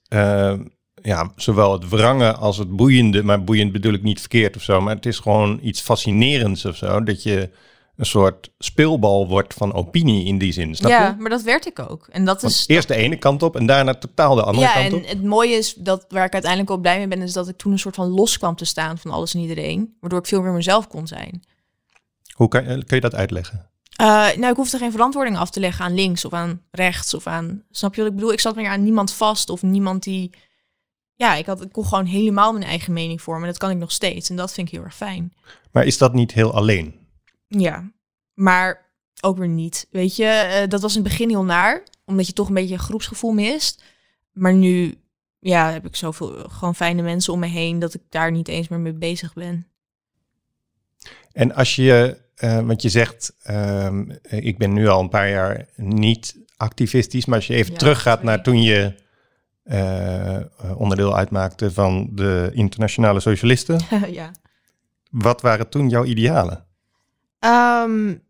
[1.01, 4.81] ja, zowel het wrangen als het boeiende, maar boeiend bedoel ik niet verkeerd of zo,
[4.81, 7.49] maar het is gewoon iets fascinerends of zo, dat je
[7.95, 10.75] een soort speelbal wordt van opinie in die zin.
[10.75, 12.07] Snap ja, maar dat werd ik ook.
[12.11, 14.99] En dat is eerst de ene kant op en daarna totaal de andere kant op.
[14.99, 17.47] Ja, en het mooie is dat waar ik uiteindelijk ook blij mee ben, is dat
[17.47, 20.25] ik toen een soort van los kwam te staan van alles en iedereen, waardoor ik
[20.25, 21.43] veel meer mezelf kon zijn.
[22.41, 23.69] Hoe kan, kun je dat uitleggen?
[24.01, 27.27] Uh, nou, ik hoefde geen verantwoording af te leggen aan links of aan rechts of
[27.27, 27.63] aan.
[27.71, 28.31] Snap je wat ik bedoel?
[28.31, 30.33] Ik zat meer aan niemand vast of niemand die.
[31.15, 33.47] Ja, ik, had, ik kon gewoon helemaal mijn eigen mening vormen.
[33.47, 34.29] Dat kan ik nog steeds.
[34.29, 35.33] En dat vind ik heel erg fijn.
[35.71, 37.07] Maar is dat niet heel alleen?
[37.47, 37.91] Ja,
[38.33, 38.89] maar
[39.21, 39.87] ook weer niet.
[39.91, 42.73] Weet je, uh, dat was in het begin heel naar, omdat je toch een beetje
[42.73, 43.83] een groepsgevoel mist.
[44.31, 44.97] Maar nu
[45.39, 48.47] ja, heb ik zoveel eh, gewoon fijne mensen om me heen dat ik daar niet
[48.47, 49.65] eens meer mee bezig ben.
[51.31, 53.87] En als je, want je zegt, uh,
[54.29, 58.43] ik ben nu al een paar jaar niet activistisch, maar als je even teruggaat naar
[58.43, 58.95] toen je
[59.63, 63.79] uh, onderdeel uitmaakte van de internationale socialisten.
[64.11, 64.31] ja.
[65.11, 66.65] Wat waren toen jouw idealen?
[67.39, 68.23] Um,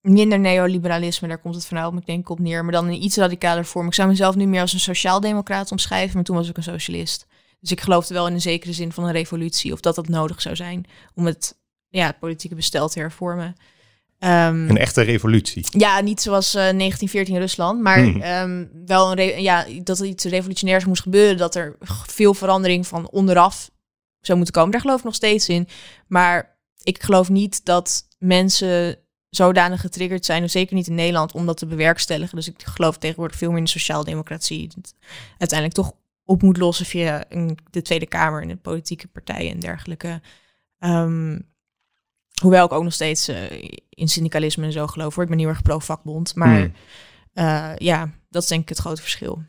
[0.00, 2.62] minder neoliberalisme, daar komt het vanuit, ik denk op neer.
[2.62, 3.86] Maar dan in iets radicaler vorm.
[3.86, 7.26] Ik zou mezelf nu meer als een sociaaldemocraat omschrijven, maar toen was ik een socialist.
[7.60, 10.40] Dus ik geloofde wel in een zekere zin van een revolutie, of dat dat nodig
[10.40, 10.84] zou zijn
[11.14, 11.59] om het,
[11.90, 13.54] ja, het politieke bestel te hervormen.
[14.22, 15.66] Um, een echte revolutie.
[15.70, 18.22] Ja, niet zoals uh, 1914 in Rusland, maar hmm.
[18.22, 21.76] um, wel een ja, dat er iets revolutionairs moest gebeuren, dat er
[22.06, 23.70] veel verandering van onderaf
[24.20, 24.70] zou moeten komen.
[24.70, 25.68] Daar geloof ik nog steeds in.
[26.06, 28.98] Maar ik geloof niet dat mensen
[29.30, 32.36] zodanig getriggerd zijn, zeker niet in Nederland, om dat te bewerkstelligen.
[32.36, 34.70] Dus ik geloof tegenwoordig veel meer in de sociaaldemocratie.
[35.38, 35.92] Uiteindelijk toch
[36.24, 37.24] op moet lossen via
[37.70, 40.20] de Tweede Kamer en de politieke partijen en dergelijke.
[40.78, 41.38] Ehm,
[42.40, 43.36] hoewel ik ook nog steeds uh,
[43.88, 45.14] in syndicalisme en zo geloof.
[45.14, 45.24] Hoor.
[45.24, 46.34] Ik ben heel erg pro-vakbond.
[46.34, 46.72] Maar hmm.
[47.34, 49.42] uh, ja, dat is denk ik het grote verschil.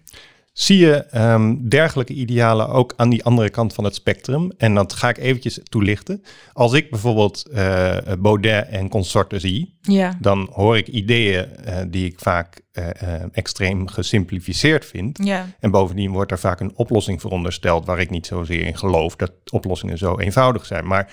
[0.53, 4.51] Zie je um, dergelijke idealen ook aan die andere kant van het spectrum?
[4.57, 6.23] En dat ga ik eventjes toelichten.
[6.53, 10.17] Als ik bijvoorbeeld uh, Baudet en consorten zie, ja.
[10.19, 12.87] dan hoor ik ideeën uh, die ik vaak uh,
[13.31, 15.19] extreem gesimplificeerd vind.
[15.23, 15.47] Ja.
[15.59, 19.31] En bovendien wordt er vaak een oplossing verondersteld waar ik niet zozeer in geloof dat
[19.51, 20.87] oplossingen zo eenvoudig zijn.
[20.87, 21.11] Maar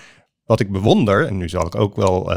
[0.49, 2.23] wat ik bewonder, en nu zal ik ook wel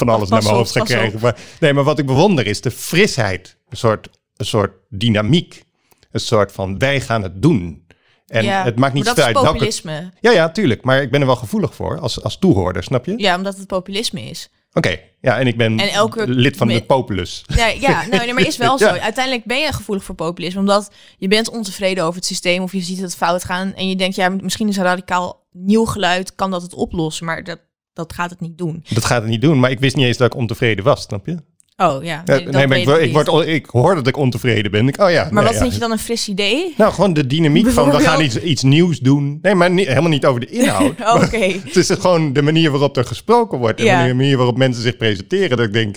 [0.00, 1.20] van alles naar mijn hoofd gaan krijgen.
[1.20, 5.64] Maar, nee, maar wat ik bewonder is de frisheid, een soort, een soort dynamiek
[6.12, 7.86] een soort van wij gaan het doen.
[8.26, 9.32] En ja, het maakt niet dat uit.
[9.32, 10.10] populisme.
[10.20, 10.84] ja, ja, tuurlijk.
[10.84, 13.14] Maar ik ben er wel gevoelig voor als, als toehoorder, snap je?
[13.16, 14.50] Ja, omdat het populisme is.
[14.72, 17.44] Oké, ja, en ik ben en elke, lid van de populus.
[17.46, 18.86] Ja, ja nou, nee, maar is wel zo.
[18.86, 22.80] Uiteindelijk ben je gevoelig voor populisme, omdat je bent ontevreden over het systeem of je
[22.80, 26.50] ziet het fout gaan en je denkt, ja, misschien is een radicaal nieuw geluid, kan
[26.50, 27.58] dat het oplossen, maar dat,
[27.92, 28.84] dat gaat het niet doen.
[28.88, 31.26] Dat gaat het niet doen, maar ik wist niet eens dat ik ontevreden was, snap
[31.26, 31.36] je?
[31.76, 32.22] Oh ja.
[32.24, 34.88] Nee, nee maar ik, ik, word, ik hoor dat ik ontevreden ben.
[34.88, 35.28] Ik, oh ja.
[35.30, 35.58] Maar wat ja.
[35.58, 36.74] vind je dan een fris idee?
[36.76, 39.38] Nou, gewoon de dynamiek van we gaan iets, iets nieuws doen.
[39.42, 40.90] Nee, maar niet, helemaal niet over de inhoud.
[41.22, 41.60] Oké.
[41.64, 43.80] Het is gewoon de manier waarop er gesproken wordt.
[43.80, 45.56] En de manier waarop mensen zich presenteren.
[45.56, 45.96] Dat ik denk,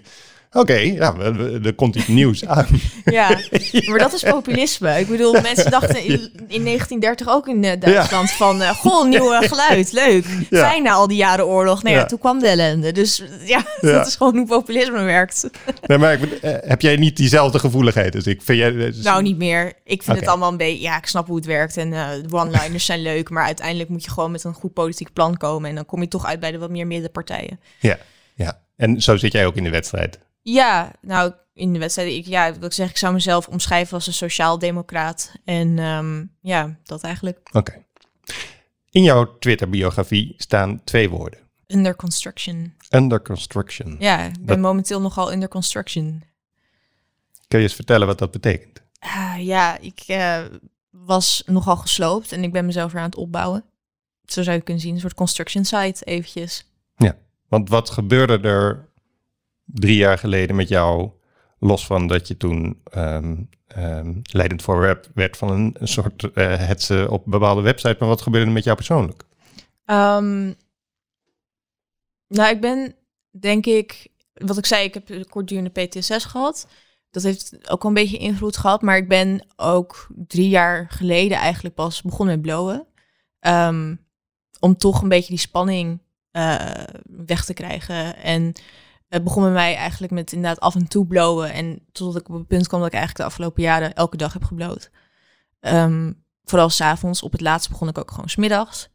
[0.55, 1.15] Oké, ja,
[1.63, 2.67] er komt iets nieuws aan.
[3.05, 3.29] Ja,
[3.89, 4.99] maar dat is populisme.
[4.99, 8.61] Ik bedoel, mensen dachten in, in 1930 ook in uh, Duitsland van...
[8.61, 10.25] Uh, goh, nieuw geluid, leuk.
[10.49, 11.83] Fijn na al die jaren oorlog.
[11.83, 12.05] Nee, ja.
[12.05, 12.91] toen kwam de ellende.
[12.91, 15.49] Dus ja, dat is gewoon hoe populisme werkt.
[15.85, 18.11] Nee, maar ik, uh, heb jij niet diezelfde gevoeligheid?
[18.11, 19.01] Dus ik vind jij, dus...
[19.01, 19.73] Nou, niet meer.
[19.83, 20.81] Ik vind het allemaal een beetje...
[20.81, 23.29] Ja, ik snap hoe het werkt en de one-liners zijn leuk.
[23.29, 25.69] Maar uiteindelijk moet je gewoon met een goed politiek plan komen.
[25.69, 27.59] En dan kom je toch uit bij de wat meer middenpartijen.
[27.79, 27.97] Ja,
[28.35, 28.63] ja.
[28.77, 30.19] En zo zit jij ook in de wedstrijd.
[30.47, 34.07] Ja, nou, in de wedstrijd, ik, ja, wat ik zeg, ik zou mezelf omschrijven als
[34.07, 35.31] een sociaal-democraat.
[35.43, 37.39] En um, ja, dat eigenlijk.
[37.51, 37.85] Oké.
[38.89, 41.39] In jouw Twitter-biografie staan twee woorden.
[41.67, 42.73] Under construction.
[42.89, 43.95] Under construction.
[43.99, 46.23] Ja, ik ben momenteel nogal under construction.
[47.47, 48.81] Kun je eens vertellen wat dat betekent?
[49.03, 50.39] Uh, ja, ik uh,
[50.89, 53.63] was nogal gesloopt en ik ben mezelf weer aan het opbouwen.
[54.25, 56.65] Zo zou je kunnen zien, een soort construction site eventjes.
[56.97, 58.93] Ja, want wat gebeurde er
[59.65, 61.11] drie jaar geleden met jou,
[61.59, 66.29] los van dat je toen um, um, leidend voor web werd van een, een soort
[66.33, 69.23] uh, op een bepaalde website, maar wat gebeurde er met jou persoonlijk?
[69.85, 70.55] Um,
[72.27, 72.95] nou, ik ben
[73.31, 76.67] denk ik, wat ik zei, ik heb kortdurende PTSS gehad.
[77.11, 81.75] Dat heeft ook een beetje invloed gehad, maar ik ben ook drie jaar geleden eigenlijk
[81.75, 82.87] pas begonnen met blowen.
[84.59, 86.01] om toch een beetje die spanning
[86.31, 88.15] uh, weg te krijgen.
[88.15, 88.53] En
[89.15, 91.53] het begon bij mij eigenlijk met inderdaad af en toe blowen.
[91.53, 94.33] En totdat ik op het punt kwam dat ik eigenlijk de afgelopen jaren elke dag
[94.33, 94.89] heb gebloot.
[95.61, 97.21] Um, vooral s'avonds.
[97.21, 98.89] Op het laatst begon ik ook gewoon smiddags.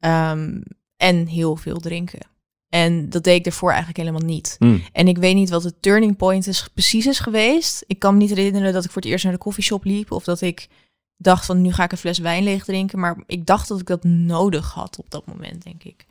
[0.00, 0.62] Um,
[0.96, 2.20] en heel veel drinken.
[2.68, 4.56] En dat deed ik ervoor eigenlijk helemaal niet.
[4.58, 4.82] Hmm.
[4.92, 7.84] En ik weet niet wat de turning point is, precies is geweest.
[7.86, 10.10] Ik kan me niet herinneren dat ik voor het eerst naar de koffieshop liep.
[10.10, 10.68] Of dat ik
[11.16, 12.98] dacht van nu ga ik een fles wijn leeg drinken.
[12.98, 16.06] Maar ik dacht dat ik dat nodig had op dat moment, denk ik.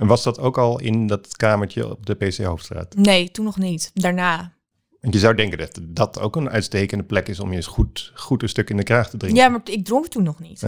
[0.00, 2.94] En was dat ook al in dat kamertje op de PC Hoofdstraat?
[2.94, 3.90] Nee, toen nog niet.
[3.94, 4.52] Daarna.
[5.00, 8.12] Want je zou denken dat dat ook een uitstekende plek is om je eens goed,
[8.14, 9.42] goed een stuk in de kraag te drinken.
[9.42, 10.62] Ja, maar ik dronk toen nog niet.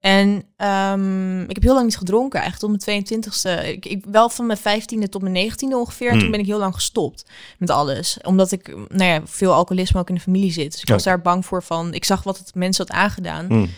[0.00, 0.28] En
[0.66, 3.66] um, ik heb heel lang niet gedronken, eigenlijk tot mijn 22e.
[3.66, 6.06] Ik, ik, wel van mijn 15e tot mijn 19e ongeveer.
[6.06, 6.30] En toen hmm.
[6.30, 7.24] ben ik heel lang gestopt
[7.58, 8.18] met alles.
[8.22, 10.72] Omdat ik nou ja, veel alcoholisme ook in de familie zit.
[10.72, 11.94] Dus ik was daar bang voor van...
[11.94, 13.46] Ik zag wat het mensen had aangedaan.
[13.46, 13.68] Hmm.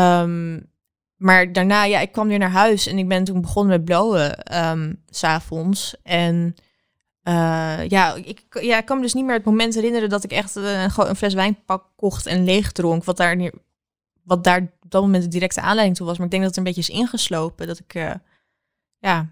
[0.00, 0.72] Um,
[1.16, 4.56] maar daarna, ja, ik kwam weer naar huis en ik ben toen begonnen met blowen
[4.68, 5.96] um, s'avonds.
[6.02, 6.54] En
[7.24, 10.32] uh, ja, ik, ja, ik kan me dus niet meer het moment herinneren dat ik
[10.32, 13.04] echt uh, een, een fles wijn pak, kocht en leeg dronk.
[13.04, 13.50] Wat daar,
[14.22, 16.16] wat daar op dat moment de directe aanleiding toe was.
[16.16, 17.66] Maar ik denk dat het een beetje is ingeslopen.
[17.66, 18.14] Dat ik uh,
[18.98, 19.28] ja,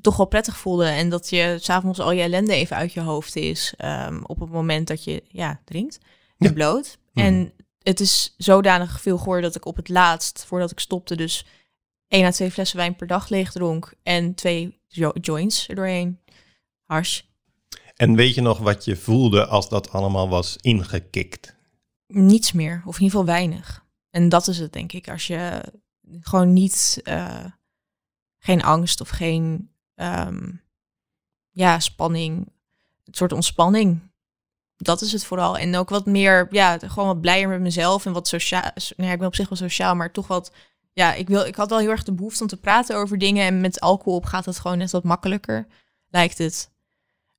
[0.00, 0.86] toch wel prettig voelde.
[0.86, 3.74] En dat je s'avonds al je ellende even uit je hoofd is.
[3.84, 5.98] Um, op het moment dat je ja, drinkt
[6.38, 6.98] en bloot.
[7.12, 7.26] Mhm.
[7.26, 7.52] En
[7.88, 11.46] het is zodanig veel geworden dat ik op het laatst, voordat ik stopte, dus
[12.08, 14.80] één à twee flessen wijn per dag leeg dronk en twee
[15.20, 16.20] joints erdoorheen.
[16.84, 17.30] Hars.
[17.96, 21.56] En weet je nog wat je voelde als dat allemaal was ingekikt?
[22.06, 23.84] Niets meer, of in ieder geval weinig.
[24.10, 25.08] En dat is het, denk ik.
[25.08, 25.62] Als je
[26.20, 27.44] gewoon niet, uh,
[28.38, 30.62] geen angst of geen um,
[31.50, 32.52] ja, spanning,
[33.04, 34.07] een soort ontspanning
[34.78, 35.58] dat is het vooral.
[35.58, 38.70] En ook wat meer, ja, gewoon wat blijer met mezelf en wat sociaal.
[38.96, 40.52] Ja, ik ben op zich wel sociaal, maar toch wat.
[40.92, 43.46] Ja, ik, wil, ik had wel heel erg de behoefte om te praten over dingen.
[43.46, 45.66] En met alcohol op gaat het gewoon net wat makkelijker,
[46.08, 46.70] lijkt het.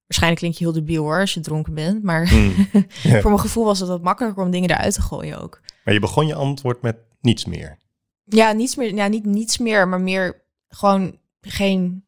[0.08, 2.04] Waarschijnlijk klink je heel debiel hoor, als je dronken bent.
[2.04, 2.68] Maar hmm.
[3.22, 5.62] voor mijn gevoel was het wat makkelijker om dingen eruit te gooien ook.
[5.84, 7.78] Maar je begon je antwoord met niets meer.
[8.24, 8.96] Ja, niets meer.
[8.96, 12.06] Ja, niet niets meer, maar meer gewoon geen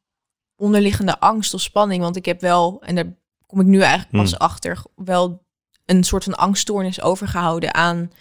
[0.56, 2.02] onderliggende angst of spanning.
[2.02, 3.15] Want ik heb wel, en daar
[3.52, 4.40] kom ik nu eigenlijk pas hmm.
[4.40, 5.44] achter, wel
[5.86, 8.12] een soort van angststoornis overgehouden aan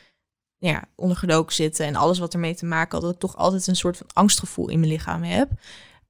[0.58, 3.76] ja, ondergedoken zitten en alles wat ermee te maken had, dat ik toch altijd een
[3.76, 5.50] soort van angstgevoel in mijn lichaam heb.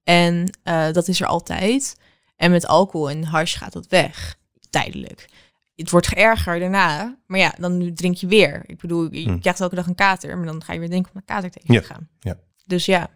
[0.05, 1.97] En uh, dat is er altijd.
[2.37, 4.37] En met alcohol en hash gaat dat weg,
[4.71, 5.29] tijdelijk.
[5.77, 8.63] Het wordt geërger daarna, maar ja, dan drink je weer.
[8.67, 9.41] Ik bedoel, je hmm.
[9.41, 11.75] krijgt elke dag een kater, maar dan ga je weer denken om een kater tegen
[11.75, 12.09] te gaan.
[12.21, 12.39] Ja.
[12.67, 13.11] Dus ja.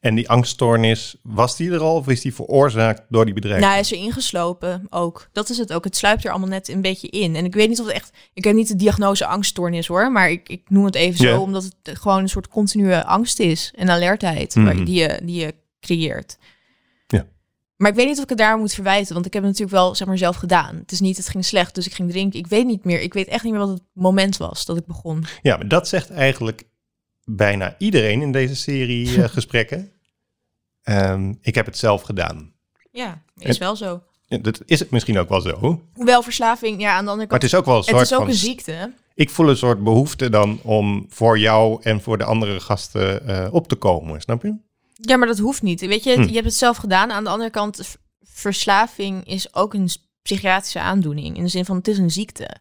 [0.00, 3.60] En die angststoornis, was die er al of is die veroorzaakt door die bedrijven?
[3.60, 5.28] Nou, hij is er ingeslopen ook.
[5.32, 5.84] Dat is het ook.
[5.84, 7.36] Het sluipt er allemaal net een beetje in.
[7.36, 8.10] En ik weet niet of het echt...
[8.34, 11.40] Ik heb niet de diagnose angststoornis hoor, maar ik, ik noem het even zo...
[11.40, 15.54] omdat het gewoon een soort continue angst is en alertheid mm die, je, die je
[15.80, 16.38] creëert.
[17.06, 17.26] Ja.
[17.76, 19.78] Maar ik weet niet of ik het daar moet verwijten, want ik heb het natuurlijk
[19.78, 20.76] wel zeg maar zelf gedaan.
[20.76, 22.38] Het is niet, het ging slecht, dus ik ging drinken.
[22.38, 23.00] Ik weet niet meer.
[23.00, 25.24] Ik weet echt niet meer wat het moment was dat ik begon.
[25.42, 26.64] Ja, maar dat zegt eigenlijk
[27.24, 29.92] bijna iedereen in deze serie uh, gesprekken.
[30.84, 32.52] Um, ik heb het zelf gedaan.
[32.90, 34.02] Ja, is wel zo.
[34.26, 35.82] Ja, dat is het misschien ook wel zo.
[35.92, 37.30] Hoewel verslaving, ja, aan de andere kant.
[37.30, 38.92] Maar het is ook wel een soort Het is ook van, een ziekte.
[39.14, 43.46] Ik voel een soort behoefte dan om voor jou en voor de andere gasten uh,
[43.50, 44.56] op te komen, snap je?
[44.94, 45.80] Ja, maar dat hoeft niet.
[45.80, 46.22] Weet je, hm.
[46.22, 47.12] je hebt het zelf gedaan.
[47.12, 49.88] Aan de andere kant, verslaving is ook een
[50.22, 51.36] psychiatrische aandoening.
[51.36, 52.56] In de zin van, het is een ziekte.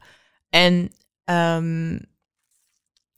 [0.50, 0.92] En
[1.26, 2.06] um,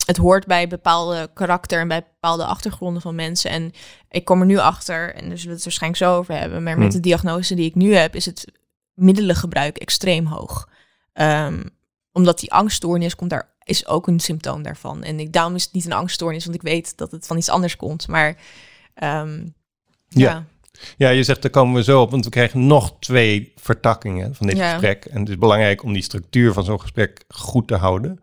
[0.06, 3.52] het hoort bij bepaalde karakter en bij bepaalde achtergronden van mensen.
[3.52, 3.72] En
[4.10, 6.88] ik kom er nu achter, en dus we het waarschijnlijk zo over hebben, maar met
[6.88, 6.94] hm.
[6.94, 8.52] de diagnose die ik nu heb, is het
[8.94, 10.70] middelengebruik extreem hoog.
[11.14, 11.70] Um,
[12.12, 15.04] omdat die angststoornis komt daar, is ook een symptoom daarvan.
[15.04, 17.50] En ik, daarom is het niet een angststoornis, want ik weet dat het van iets
[17.50, 18.08] anders komt.
[18.08, 18.38] Maar
[19.04, 19.54] um,
[20.08, 20.30] ja.
[20.30, 20.46] ja.
[20.98, 24.48] Ja, je zegt, daar komen we zo op, want we krijgen nog twee vertakkingen van
[24.48, 25.06] dit gesprek.
[25.06, 28.20] En het is belangrijk om die structuur van zo'n gesprek goed te houden.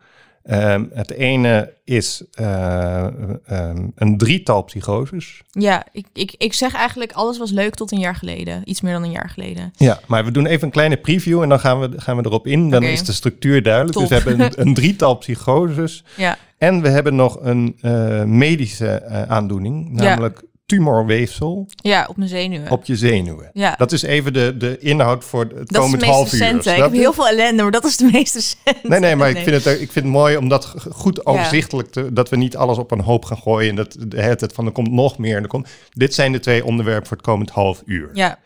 [0.50, 3.06] Um, het ene is uh,
[3.50, 5.42] um, een drietal psychoses.
[5.50, 8.62] Ja, ik, ik, ik zeg eigenlijk alles was leuk tot een jaar geleden.
[8.64, 9.72] Iets meer dan een jaar geleden.
[9.76, 12.46] Ja, maar we doen even een kleine preview en dan gaan we, gaan we erop
[12.46, 12.70] in.
[12.70, 13.98] Dan is de structuur duidelijk.
[13.98, 14.08] Top.
[14.08, 16.04] Dus we hebben een, een drietal psychoses.
[16.16, 16.38] Ja.
[16.58, 20.42] En we hebben nog een uh, medische uh, aandoening, namelijk
[20.76, 21.68] tumorweefsel.
[21.76, 22.70] Ja, op mijn zenuwen.
[22.70, 23.50] Op je zenuwen.
[23.52, 23.74] Ja.
[23.76, 26.54] Dat is even de, de inhoud voor het dat komend half uur.
[26.54, 28.88] Ik heb heel veel ellende, maar dat is de meest recente.
[28.88, 32.12] Nee, nee, maar Ik, vind het, ik vind het mooi om dat goed overzichtelijk te...
[32.12, 33.68] dat we niet alles op een hoop gaan gooien...
[33.68, 33.96] en dat
[34.40, 35.36] het van er komt nog meer.
[35.36, 38.10] En er komt, dit zijn de twee onderwerpen voor het komend half uur.
[38.12, 38.38] Ja.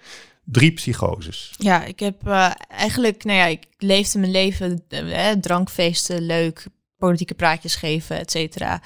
[0.45, 1.55] Drie psychoses.
[1.59, 3.25] Ja, ik heb uh, eigenlijk...
[3.25, 4.85] Nou ja, ik leefde mijn leven...
[4.89, 6.67] Eh, drankfeesten, leuk,
[6.99, 8.81] politieke praatjes geven, et cetera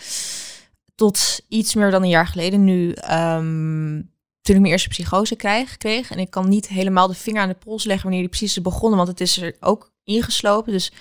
[1.00, 4.10] tot iets meer dan een jaar geleden nu, um,
[4.40, 6.10] toen ik mijn eerste psychose krijg, kreeg.
[6.10, 8.62] En ik kan niet helemaal de vinger aan de pols leggen wanneer die precies is
[8.62, 10.72] begonnen, want het is er ook ingeslopen.
[10.72, 10.92] Dus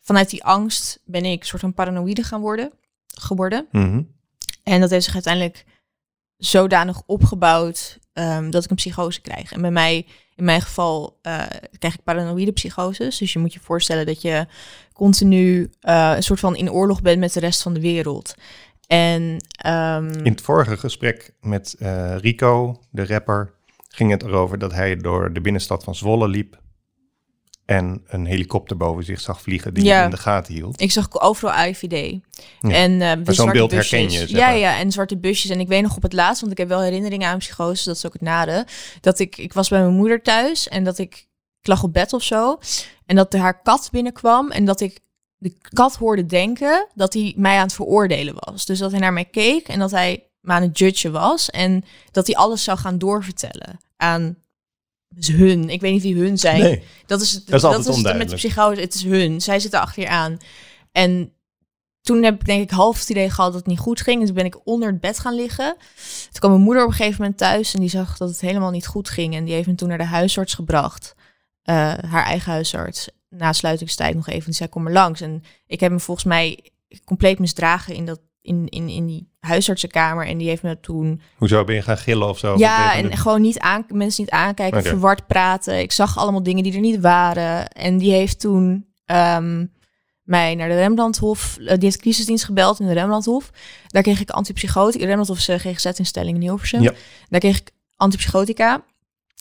[0.00, 2.72] vanuit die angst ben ik een soort van paranoïde gaan worden,
[3.06, 3.66] geworden.
[3.70, 4.02] Mhm.
[4.62, 5.64] En dat heeft zich uiteindelijk
[6.36, 9.52] zodanig opgebouwd um, dat ik een psychose krijg.
[9.52, 11.42] En bij mij, in mijn geval, uh,
[11.78, 13.18] krijg ik paranoïde psychoses.
[13.18, 14.46] Dus je moet je voorstellen dat je
[14.92, 18.34] continu uh, een soort van in oorlog bent met de rest van de wereld.
[18.86, 19.22] En,
[19.66, 20.10] um...
[20.10, 23.54] In het vorige gesprek met uh, Rico, de rapper,
[23.88, 26.58] ging het erover dat hij door de binnenstad van Zwolle liep
[27.66, 30.04] en een helikopter boven zich zag vliegen die ja.
[30.04, 30.80] in de gaten hield.
[30.80, 32.18] Ik zag overal IVD.
[32.60, 32.70] Ja.
[32.70, 33.90] En uh, zo'n beeld busjes.
[33.90, 34.36] herken je.
[34.36, 35.50] Ja, ja, en zwarte busjes.
[35.50, 37.96] En ik weet nog op het laatst, want ik heb wel herinneringen aan psychose, dat
[37.96, 38.66] is ook het nade,
[39.00, 41.26] dat ik, ik was bij mijn moeder thuis en dat ik,
[41.60, 42.58] ik lag op bed of zo.
[43.06, 45.00] En dat haar kat binnenkwam en dat ik
[45.38, 48.64] de kat hoorde denken dat hij mij aan het veroordelen was.
[48.64, 51.50] Dus dat hij naar mij keek en dat hij me aan het judgen was.
[51.50, 54.36] En dat hij alles zou gaan doorvertellen aan
[55.24, 55.70] hun.
[55.70, 56.60] Ik weet niet wie hun zijn.
[56.60, 58.78] Nee, dat is, dat is, dat is met de psycholoog.
[58.78, 59.40] Het is hun.
[59.40, 60.38] Zij zitten achter je aan.
[60.92, 61.32] En
[62.00, 64.20] toen heb ik denk ik half het idee gehad dat het niet goed ging.
[64.20, 65.76] En toen ben ik onder het bed gaan liggen.
[66.30, 68.70] Toen kwam mijn moeder op een gegeven moment thuis en die zag dat het helemaal
[68.70, 69.34] niet goed ging.
[69.34, 71.14] En die heeft me toen naar de huisarts gebracht.
[71.64, 74.44] Uh, haar eigen huisarts na sluitingstijd nog even.
[74.44, 75.20] Die zei, kom maar langs.
[75.20, 76.70] En ik heb me volgens mij
[77.04, 80.26] compleet misdragen in, dat, in, in, in die huisartsenkamer.
[80.26, 81.20] En die heeft me toen...
[81.36, 82.58] Hoezo ben je gaan gillen of zo?
[82.58, 85.80] Ja, en gewoon niet aan, mensen niet aankijken, verward praten.
[85.80, 87.68] Ik zag allemaal dingen die er niet waren.
[87.68, 89.72] En die heeft toen um,
[90.22, 93.50] mij naar de Rembrandthof, uh, die heeft crisisdienst gebeld in de Rembrandthof.
[93.86, 95.04] Daar kreeg ik antipsychotica.
[95.04, 96.82] Rembrandthof is GGZ-instelling in Hilversum.
[96.82, 96.92] Ja.
[97.28, 98.84] Daar kreeg ik antipsychotica.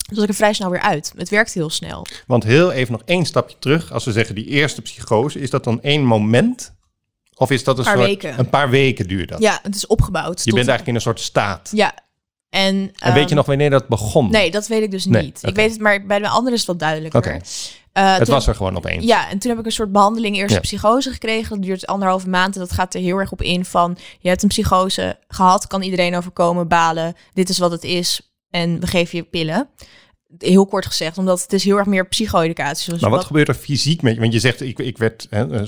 [0.06, 1.14] Dus ik er vrij snel weer uit.
[1.16, 2.06] Het werkt heel snel.
[2.28, 3.92] Want heel even nog één stapje terug.
[3.92, 6.74] Als we zeggen die eerste psychose, is dat dan één moment?
[7.36, 8.40] Of is dat een, paar soort, weken.
[8.40, 9.40] een paar weken duurt dat?
[9.40, 10.44] Ja, het is opgebouwd.
[10.44, 11.70] Je bent eigenlijk in een soort staat.
[11.74, 11.94] Ja.
[12.50, 14.32] En, en weet je ehm, nog wanneer dat begon?
[14.32, 15.40] Nee, dat weet ik dus niet.
[15.44, 17.20] Ik weet het, maar bij de anderen is het wat duidelijker.
[17.20, 17.40] Oké.
[17.98, 19.06] Uh, het was er gewoon opeens.
[19.06, 21.56] Ja, en toen heb ik een soort behandeling, eerst psychose gekregen.
[21.56, 23.98] Dat duurt anderhalve maand en dat gaat er heel erg op in van...
[24.20, 27.16] je hebt een psychose gehad, kan iedereen overkomen, balen.
[27.34, 29.70] Dit is wat het is en we geven je pillen
[30.38, 32.94] heel kort gezegd, omdat het is heel erg meer psycho-educatie.
[33.00, 34.20] Maar wat, gebeurt er fysiek met je?
[34.20, 35.62] Want je zegt, ik, ik werd, hè, uh,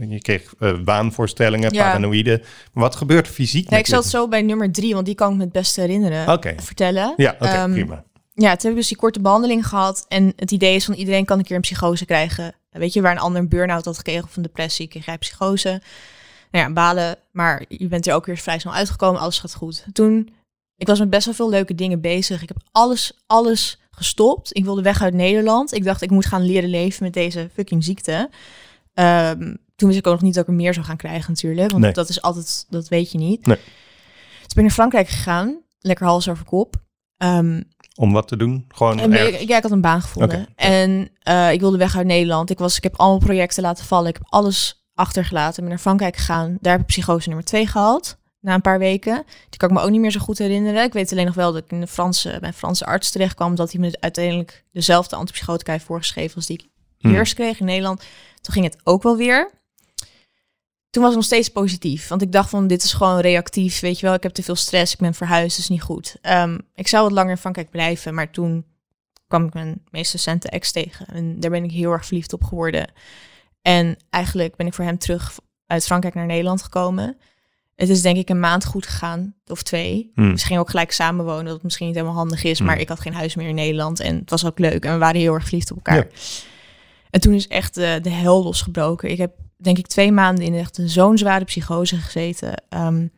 [0.00, 1.84] uh, je kreeg uh, waanvoorstellingen, ja.
[1.84, 2.42] paranoïde.
[2.72, 5.30] Maar wat gebeurt er fysiek nee, Ik zat zo bij nummer drie, want die kan
[5.30, 6.32] ik me het beste herinneren.
[6.32, 6.54] Okay.
[6.58, 7.14] Vertellen.
[7.16, 8.04] Ja, oké, okay, um, prima.
[8.34, 10.04] Ja, toen heb ik dus die korte behandeling gehad.
[10.08, 12.54] En het idee is van iedereen kan een keer een psychose krijgen.
[12.70, 15.82] Weet je, waar een ander een burn-out had gekregen of een depressie, kreeg jij psychose.
[16.50, 19.84] Nou ja, balen, maar je bent er ook weer vrij snel uitgekomen, alles gaat goed.
[19.92, 20.28] Toen
[20.82, 22.42] ik was met best wel veel leuke dingen bezig.
[22.42, 24.56] Ik heb alles, alles gestopt.
[24.56, 25.74] Ik wilde weg uit Nederland.
[25.74, 28.30] Ik dacht, ik moet gaan leren leven met deze fucking ziekte.
[28.94, 31.70] Um, toen wist ik ook nog niet dat ik er meer zou gaan krijgen natuurlijk.
[31.70, 33.46] Want dat is altijd, dat weet je niet.
[33.46, 33.56] Nee.
[33.56, 33.64] Toen
[34.48, 35.60] ben ik naar Frankrijk gegaan.
[35.80, 36.76] Lekker hals over kop.
[37.18, 38.64] Um, Om wat te doen?
[38.68, 40.46] Gewoon en, ja, ik had een baan gevonden.
[40.54, 42.50] En uh, ik wilde weg uit Nederland.
[42.50, 44.08] Ik, was, ik heb allemaal projecten laten vallen.
[44.08, 45.54] Ik heb alles achtergelaten.
[45.54, 46.58] Ik ben naar Frankrijk gegaan.
[46.60, 48.20] Daar heb ik psychose nummer 2 gehaald.
[48.42, 49.24] Na een paar weken.
[49.48, 50.82] Die kan ik me ook niet meer zo goed herinneren.
[50.82, 53.34] Ik weet alleen nog wel dat ik in de Franse, bij een Franse arts terecht
[53.34, 53.54] kwam.
[53.54, 57.14] Dat hij me uiteindelijk dezelfde antipsychotica heeft voorgeschreven als die ik hmm.
[57.14, 58.02] eerst kreeg in Nederland.
[58.40, 59.50] Toen ging het ook wel weer
[60.92, 62.08] toen was het nog steeds positief.
[62.08, 63.80] Want ik dacht van, dit is gewoon reactief.
[63.80, 64.92] Weet je wel, ik heb te veel stress.
[64.92, 66.16] Ik ben verhuisd, is niet goed.
[66.22, 68.14] Um, ik zou wat langer in Frankrijk blijven.
[68.14, 68.64] Maar toen
[69.26, 71.06] kwam ik mijn meest recente ex tegen.
[71.06, 72.92] En daar ben ik heel erg verliefd op geworden.
[73.62, 77.16] En eigenlijk ben ik voor hem terug uit Frankrijk naar Nederland gekomen.
[77.82, 80.10] Het is denk ik een maand goed gegaan, of twee.
[80.14, 80.30] Hmm.
[80.30, 82.60] Misschien ook gelijk samenwonen, dat het misschien niet helemaal handig is.
[82.60, 82.82] Maar hmm.
[82.82, 84.84] ik had geen huis meer in Nederland en het was ook leuk.
[84.84, 86.06] En we waren heel erg verliefd op elkaar.
[87.10, 89.10] En toen is echt de, de hel losgebroken.
[89.10, 92.62] Ik heb denk ik twee maanden in echt zo'n zware psychose gezeten.
[92.68, 93.10] Um,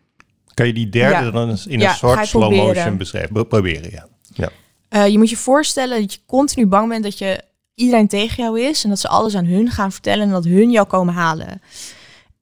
[0.55, 3.47] kan je die derde dan in een soort slow motion beschrijven?
[3.49, 4.07] Proberen, ja.
[4.33, 4.51] ja.
[4.91, 7.43] Uh, je moet je voorstellen dat je continu bang bent dat je
[7.75, 10.71] iedereen tegen jou is en dat ze alles aan hun gaan vertellen en dat hun
[10.71, 11.61] jou komen halen.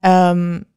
[0.00, 0.70] Um,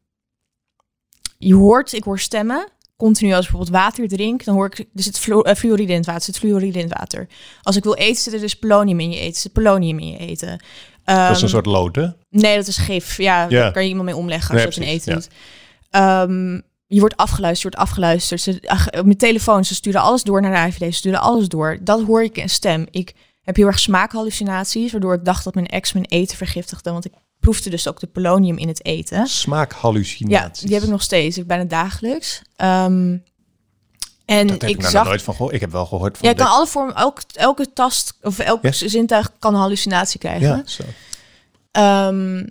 [1.38, 2.68] je hoort, ik hoor stemmen.
[2.96, 6.06] Continu als ik bijvoorbeeld water drink, dan hoor ik, er zit uh, fluoride in het
[6.06, 7.28] water, zit fluoride in het water.
[7.62, 10.18] Als ik wil eten, zit er dus polonium in je eten, zit polonium in je
[10.18, 10.60] eten
[11.06, 12.08] dat is een ehm, soort lood, hè?
[12.30, 13.16] Nee, dat is gif.
[13.16, 15.28] Ja, daar kan je iemand mee omleggen als je het in eten doet.
[15.90, 18.40] Ehm, je wordt afgeluisterd, je wordt afgeluisterd.
[18.40, 21.78] Ze, ach, mijn telefoon, ze sturen alles door naar de IVD, ze sturen alles door.
[21.80, 22.86] Dat hoor ik in stem.
[22.90, 27.04] Ik heb heel erg smaakhallucinaties, waardoor ik dacht dat mijn ex mijn eten vergiftigde, want
[27.04, 27.12] ik
[27.46, 29.26] proefde dus ook de polonium in het eten.
[29.26, 30.60] Smaakhallucinaties?
[30.60, 31.38] Ja, die heb ik nog steeds.
[31.38, 32.42] Ik ben het dagelijks.
[32.56, 33.22] Um,
[34.24, 35.54] en dat heb ik, ik nou nooit van gehoord.
[35.54, 36.28] Ik heb wel gehoord van.
[36.28, 40.48] Ja, kan alle vormen, elke, elke tast of elke zintuig kan een hallucinatie krijgen.
[40.48, 40.82] Ja, zo.
[42.08, 42.48] Um,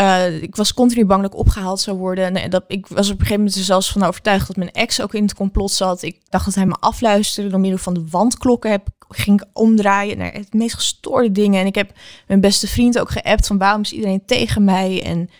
[0.00, 2.32] uh, ik was continu bang dat ik opgehaald zou worden.
[2.32, 5.00] Nee, dat, ik was op een gegeven moment er zelfs van overtuigd dat mijn ex
[5.00, 6.02] ook in het complot zat.
[6.02, 7.50] Ik dacht dat hij me afluisterde.
[7.50, 11.60] Door middel van de wandklokken heb, ging ik omdraaien naar het meest gestoorde dingen.
[11.60, 11.92] En ik heb
[12.26, 15.02] mijn beste vriend ook geappt van waarom is iedereen tegen mij?
[15.02, 15.30] En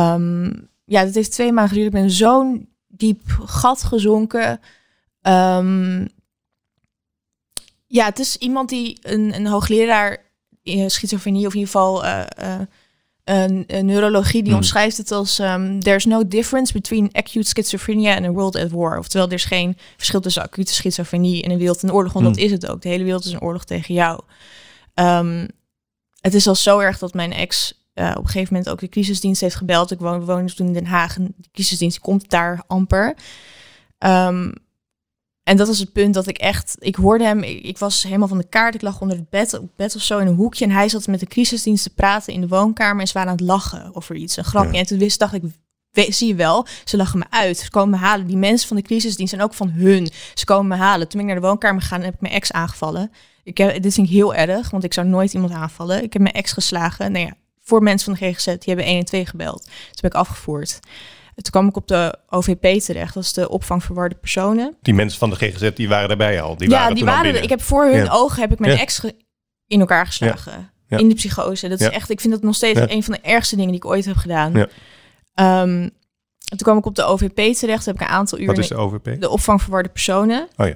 [0.00, 1.94] um, ja, dat heeft twee maanden geduurd.
[1.94, 4.60] Ik ben zo'n diep gat gezonken.
[5.22, 6.08] Um,
[7.86, 10.26] ja, het is iemand die een, een hoogleraar
[10.62, 12.60] in schizofrenie of in ieder geval uh, uh,
[13.28, 14.60] een, een, neurologie die hmm.
[14.60, 18.98] omschrijft het als um, there's no difference between acute schizophrenia and a world at war.
[18.98, 22.36] Oftewel, er is geen verschil tussen acute schizofrenie en een wereld in oorlog, want dat
[22.36, 22.44] hmm.
[22.44, 22.82] is het ook.
[22.82, 24.20] De hele wereld is een oorlog tegen jou.
[24.94, 25.48] Um,
[26.20, 28.88] het is al zo erg dat mijn ex uh, op een gegeven moment ook de
[28.88, 29.90] crisisdienst heeft gebeld.
[29.90, 33.16] Ik woon, woonde toen in Den Haag en de crisisdienst komt daar amper.
[33.98, 34.52] Um,
[35.48, 38.38] en dat was het punt dat ik echt, ik hoorde hem, ik, was helemaal van
[38.38, 38.74] de kaart.
[38.74, 40.64] Ik lag onder het bed, op bed of zo in een hoekje.
[40.64, 43.00] En hij zat met de crisisdienst te praten in de woonkamer.
[43.00, 44.78] En ze waren aan het lachen over iets, een grapje.
[44.78, 45.42] En toen wist, dacht ik,
[45.92, 47.58] zie je wel, ze lachen me uit.
[47.58, 48.26] Ze komen me halen.
[48.26, 50.10] Die mensen van de crisisdienst zijn ook van hun.
[50.34, 51.08] Ze komen me halen.
[51.08, 53.12] Toen ben ik naar de woonkamer gegaan en heb ik mijn ex aangevallen.
[53.44, 56.02] Ik heb, dit vind ik heel erg, want ik zou nooit iemand aanvallen.
[56.02, 57.12] Ik heb mijn ex geslagen.
[57.12, 59.62] Nou ja, voor mensen van de GGZ, die hebben 1 en 2 gebeld.
[59.62, 60.80] Toen ben ik afgevoerd.
[61.42, 64.76] Toen kwam ik op de OVP terecht, dat is de opvang verwarde personen.
[64.82, 66.56] Die mensen van de GGZ, die waren daarbij al?
[66.56, 69.00] Die ja, waren die waren Ik heb voor hun ogen heb ik mijn ex
[69.66, 70.70] in elkaar geslagen.
[70.88, 71.68] In de psychose.
[71.68, 73.86] Dat is echt, ik vind dat nog steeds een van de ergste dingen die ik
[73.86, 74.56] ooit heb gedaan.
[75.34, 75.90] Um,
[76.44, 78.46] toen kwam ik op de OVP terecht, heb ik een aantal uur...
[78.46, 79.20] Wat is de OVP?
[79.20, 80.48] De opvang verwarde personen.
[80.56, 80.74] Oh ja.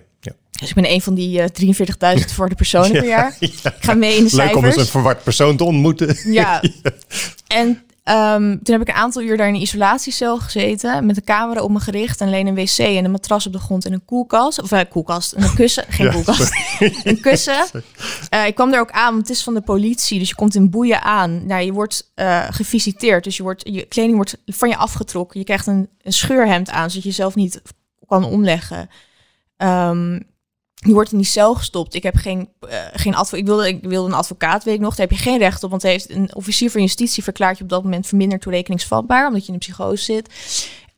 [0.63, 3.37] Dus ik ben een van die uh, eh, 43.000 verwarde personen per jaar.
[3.39, 4.49] Ik ga mee in de cijfers.
[4.53, 6.33] Leuk om eens een verward persoon te ontmoeten.
[6.33, 6.63] Ja.
[7.47, 11.07] En Um, toen heb ik een aantal uur daar in een isolatiecel gezeten.
[11.07, 12.21] Met de camera op me gericht.
[12.21, 14.63] En alleen een wc en een matras op de grond en een koelkast.
[14.63, 15.33] Of een uh, koelkast.
[15.33, 15.85] Een kussen.
[15.89, 16.53] Geen koelkast.
[17.05, 17.65] een kussen.
[18.35, 20.19] Uh, ik kwam daar ook aan, want het is van de politie.
[20.19, 21.47] Dus je komt in boeien aan.
[21.47, 23.25] Nou, je wordt uh, gevisiteerd.
[23.25, 25.39] Dus je, wordt, je kleding wordt van je afgetrokken.
[25.39, 27.63] Je krijgt een, een scheurhemd aan, zodat je jezelf niet
[28.07, 28.89] kan omleggen.
[29.57, 30.32] Um,
[30.83, 31.95] je wordt in die cel gestopt.
[31.95, 33.41] Ik heb geen, uh, geen advocaat.
[33.41, 34.95] Ik wilde, ik wilde een advocaat, weet ik nog.
[34.95, 35.71] Daar heb je geen recht op.
[35.71, 39.27] Want heeft een officier van justitie verklaart je op dat moment verminderd toerekeningsvatbaar.
[39.27, 40.29] Omdat je in een psychose zit.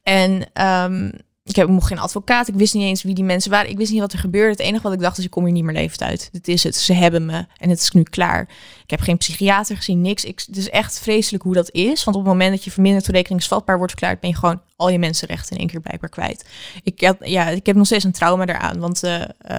[0.02, 1.12] En um,
[1.44, 2.48] ik heb nog geen advocaat.
[2.48, 3.70] Ik wist niet eens wie die mensen waren.
[3.70, 4.50] Ik wist niet wat er gebeurde.
[4.50, 6.28] Het enige wat ik dacht is, ik kom hier niet meer levend uit.
[6.32, 6.76] Dit is het.
[6.76, 7.46] Ze hebben me.
[7.58, 8.48] En het is nu klaar.
[8.84, 10.24] Ik heb geen psychiater gezien, niks.
[10.24, 12.04] Ik, het is echt vreselijk hoe dat is.
[12.04, 14.98] Want op het moment dat je verminderd toerekeningsvatbaar wordt verklaard, ben je gewoon al je
[14.98, 16.48] mensenrechten in één keer blijkbaar kwijt.
[16.82, 18.78] Ik, had, ja, ik heb nog steeds een trauma daaraan.
[18.78, 19.58] Want uh, uh,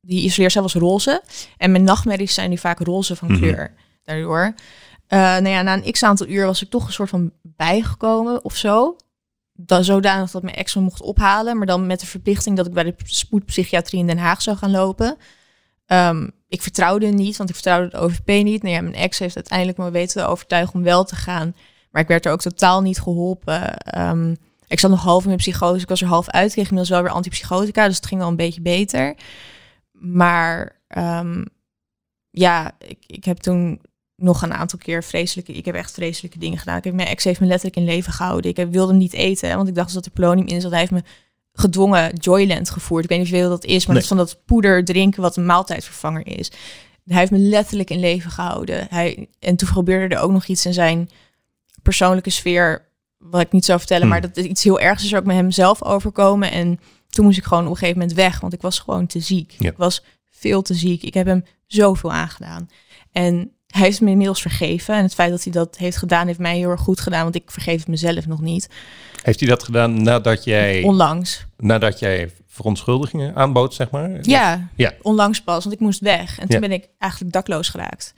[0.00, 1.22] die isoleercel was roze.
[1.56, 3.38] En mijn nachtmerries zijn nu vaak roze van mhm.
[3.38, 3.74] kleur.
[4.02, 4.54] Daardoor.
[5.08, 8.44] Uh, nou ja, na een x aantal uur was ik toch een soort van bijgekomen
[8.44, 8.96] of zo
[9.56, 11.56] dan zodanig dat mijn ex me mocht ophalen.
[11.56, 14.70] Maar dan met de verplichting dat ik bij de spoedpsychiatrie in Den Haag zou gaan
[14.70, 15.16] lopen.
[15.86, 18.62] Um, ik vertrouwde niet, want ik vertrouwde de OVP niet.
[18.62, 21.54] Nou ja, mijn ex heeft uiteindelijk me weten te overtuigen om wel te gaan.
[21.90, 23.76] Maar ik werd er ook totaal niet geholpen.
[23.98, 24.36] Um,
[24.66, 25.82] ik zat nog half in mijn psychose.
[25.82, 26.46] Ik was er half uit.
[26.46, 27.86] Ik kreeg inmiddels wel weer antipsychotica.
[27.86, 29.16] Dus het ging wel een beetje beter.
[29.92, 31.44] Maar um,
[32.30, 33.80] ja, ik, ik heb toen
[34.16, 35.52] nog een aantal keer vreselijke...
[35.52, 36.76] Ik heb echt vreselijke dingen gedaan.
[36.76, 38.50] Ik heb mijn ex heeft me letterlijk in leven gehouden.
[38.50, 40.70] Ik heb, wilde hem niet eten, want ik dacht dat er polonium in zat.
[40.70, 41.02] Hij heeft me
[41.52, 43.04] gedwongen Joyland gevoerd.
[43.04, 45.46] Ik weet niet of dat is, maar dat is van dat poeder drinken wat een
[45.46, 46.50] maaltijdvervanger is.
[47.04, 48.86] Hij heeft me letterlijk in leven gehouden.
[48.90, 51.10] Hij, en toen probeerde er ook nog iets in zijn
[51.82, 52.88] persoonlijke sfeer,
[53.18, 54.12] wat ik niet zou vertellen, hmm.
[54.12, 56.50] maar dat is iets heel ergs is ook met hem zelf overkomen.
[56.50, 59.20] En toen moest ik gewoon op een gegeven moment weg, want ik was gewoon te
[59.20, 59.54] ziek.
[59.58, 61.02] Ik was veel te ziek.
[61.02, 62.68] Ik heb hem zoveel aangedaan.
[63.12, 64.94] En hij heeft me inmiddels vergeven.
[64.94, 67.34] En het feit dat hij dat heeft gedaan, heeft mij heel erg goed gedaan, want
[67.34, 68.68] ik vergeef het mezelf nog niet.
[69.22, 70.82] Heeft hij dat gedaan nadat jij...
[70.82, 71.46] Onlangs.
[71.56, 74.18] Nadat jij verontschuldigingen aanbood, zeg maar?
[74.22, 76.38] Ja, ja, onlangs pas, want ik moest weg.
[76.38, 78.14] En toen ben ik eigenlijk dakloos geraakt.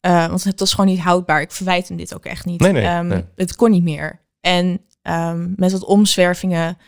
[0.00, 1.40] Uh, want het was gewoon niet houdbaar.
[1.40, 2.60] Ik verwijt hem dit ook echt niet.
[2.60, 4.20] Nee, nee, um, Het kon niet meer.
[4.40, 6.78] En um, met wat omzwervingen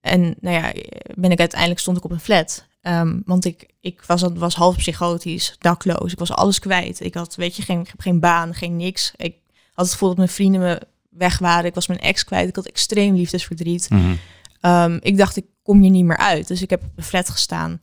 [0.00, 0.72] en nou ja,
[1.14, 2.66] ben ik uiteindelijk stond ik op een flat.
[2.88, 6.12] Um, want ik, ik was, was half psychotisch, dakloos.
[6.12, 7.00] Ik was alles kwijt.
[7.00, 9.12] Ik had, weet je, geen, geen baan, geen niks.
[9.16, 9.36] Ik
[9.72, 11.64] had het gevoel dat mijn vrienden me weg waren.
[11.64, 12.48] Ik was mijn ex kwijt.
[12.48, 13.90] Ik had extreem liefdesverdriet.
[13.90, 14.18] Mm
[14.60, 16.48] um, ik dacht, ik kom hier niet meer uit.
[16.48, 17.80] Dus ik heb op een flat gestaan.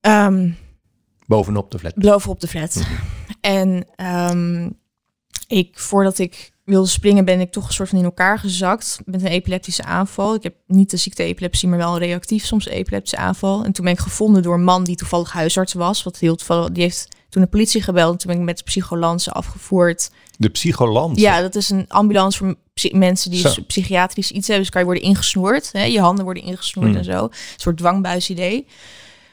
[0.00, 0.56] Um,
[1.26, 1.94] bovenop de flat?
[1.94, 2.74] Bovenop de flat.
[2.74, 2.92] Mhm.
[3.40, 3.86] En
[5.46, 9.22] ik, voordat ik wilde springen, ben ik toch een soort van in elkaar gezakt met
[9.22, 10.34] een epileptische aanval.
[10.34, 13.64] Ik heb niet de ziekte epilepsie, maar wel een reactief soms epileptische aanval.
[13.64, 16.02] En toen ben ik gevonden door een man die toevallig huisarts was.
[16.02, 18.12] Wat heel toevallig, die heeft toen de politie gebeld.
[18.12, 20.10] En toen ben ik met de psycholance afgevoerd.
[20.38, 21.20] De psycholance?
[21.20, 22.56] Ja, dat is een ambulance voor
[22.92, 24.64] mensen die dus psychiatrisch iets hebben.
[24.64, 25.72] Dus kan je worden ingesnoerd.
[25.72, 25.84] Hè?
[25.84, 26.96] Je handen worden ingesnoerd hmm.
[26.96, 27.24] en zo.
[27.24, 28.66] Een soort dwangbuisidee.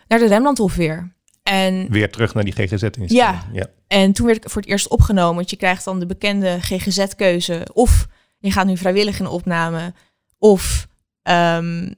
[0.08, 1.14] Naar de Remlandhof weer.
[1.52, 2.88] En weer terug naar die GGZ.
[3.06, 3.44] Ja.
[3.54, 3.66] ja.
[3.88, 5.36] En toen werd ik voor het eerst opgenomen.
[5.36, 7.68] Want je krijgt dan de bekende GGZ-keuze.
[7.74, 8.08] Of
[8.40, 9.94] je gaat nu vrijwillig in opname.
[10.38, 10.88] Of
[11.24, 11.96] um,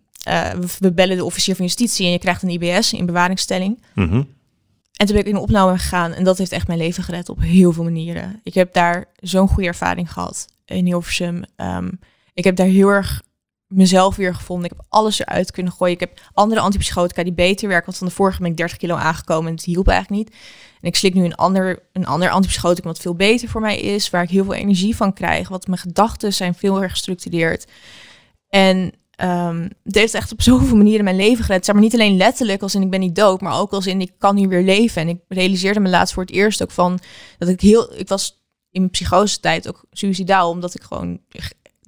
[0.80, 3.84] we bellen de officier van justitie en je krijgt een IBS in bewaringstelling.
[3.94, 4.28] Mm
[4.94, 7.40] En toen ben ik in opname gegaan en dat heeft echt mijn leven gered op
[7.42, 8.40] heel veel manieren.
[8.44, 11.44] Ik heb daar zo'n goede ervaring gehad in Hilversum.
[11.58, 12.00] Um,
[12.34, 13.22] ik heb daar heel erg
[13.76, 14.70] mezelf weer gevonden.
[14.70, 15.94] Ik heb alles eruit kunnen gooien.
[15.94, 17.86] Ik heb andere antipsychotica die beter werken.
[17.86, 20.36] Want van de vorige ben ik 30 kilo aangekomen en het hielp eigenlijk niet.
[20.82, 24.10] En ik slik nu een ander, een ander antipsychotica wat veel beter voor mij is.
[24.10, 25.50] Waar ik heel veel energie van krijg.
[25.50, 27.66] Wat mijn gedachten zijn veel erg gestructureerd.
[28.50, 31.66] En um, het heeft echt op zoveel manieren mijn leven gered.
[31.66, 33.42] Zeg maar niet alleen letterlijk als in ik ben niet dood.
[33.42, 35.02] Maar ook als in ik kan nu weer leven.
[35.02, 37.00] En ik realiseerde me laatst voor het eerst ook van...
[37.38, 38.00] Dat ik heel...
[38.00, 40.50] Ik was in mijn psychose tijd ook suicidaal.
[40.50, 41.20] Omdat ik gewoon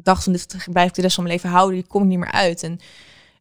[0.05, 2.19] dacht van dit blijf ik de rest van mijn leven houden, die kom ik niet
[2.19, 2.63] meer uit.
[2.63, 2.79] En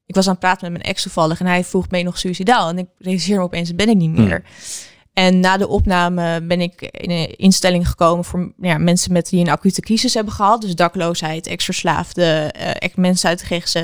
[0.07, 2.69] ik was aan het praten met mijn ex toevallig en hij vroeg me nog suicidaal.
[2.69, 4.43] En ik realiseer me opeens, ben ik niet meer.
[4.45, 4.93] Hmm.
[5.15, 9.41] En na de opname ben ik in een instelling gekomen voor ja, mensen met die
[9.41, 10.61] een acute crisis hebben gehad.
[10.61, 13.75] Dus dakloosheid, ex-verslaafde, uh, mensen uit de GGZ.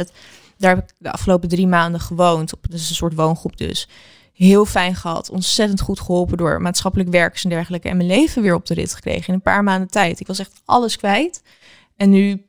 [0.58, 2.52] Daar heb ik de afgelopen drie maanden gewoond.
[2.52, 3.88] Op, dus een soort woongroep dus.
[4.32, 5.30] Heel fijn gehad.
[5.30, 7.88] Ontzettend goed geholpen door maatschappelijk werkers en dergelijke.
[7.88, 10.20] En mijn leven weer op de rit gekregen in een paar maanden tijd.
[10.20, 11.42] Ik was echt alles kwijt.
[11.96, 12.44] En nu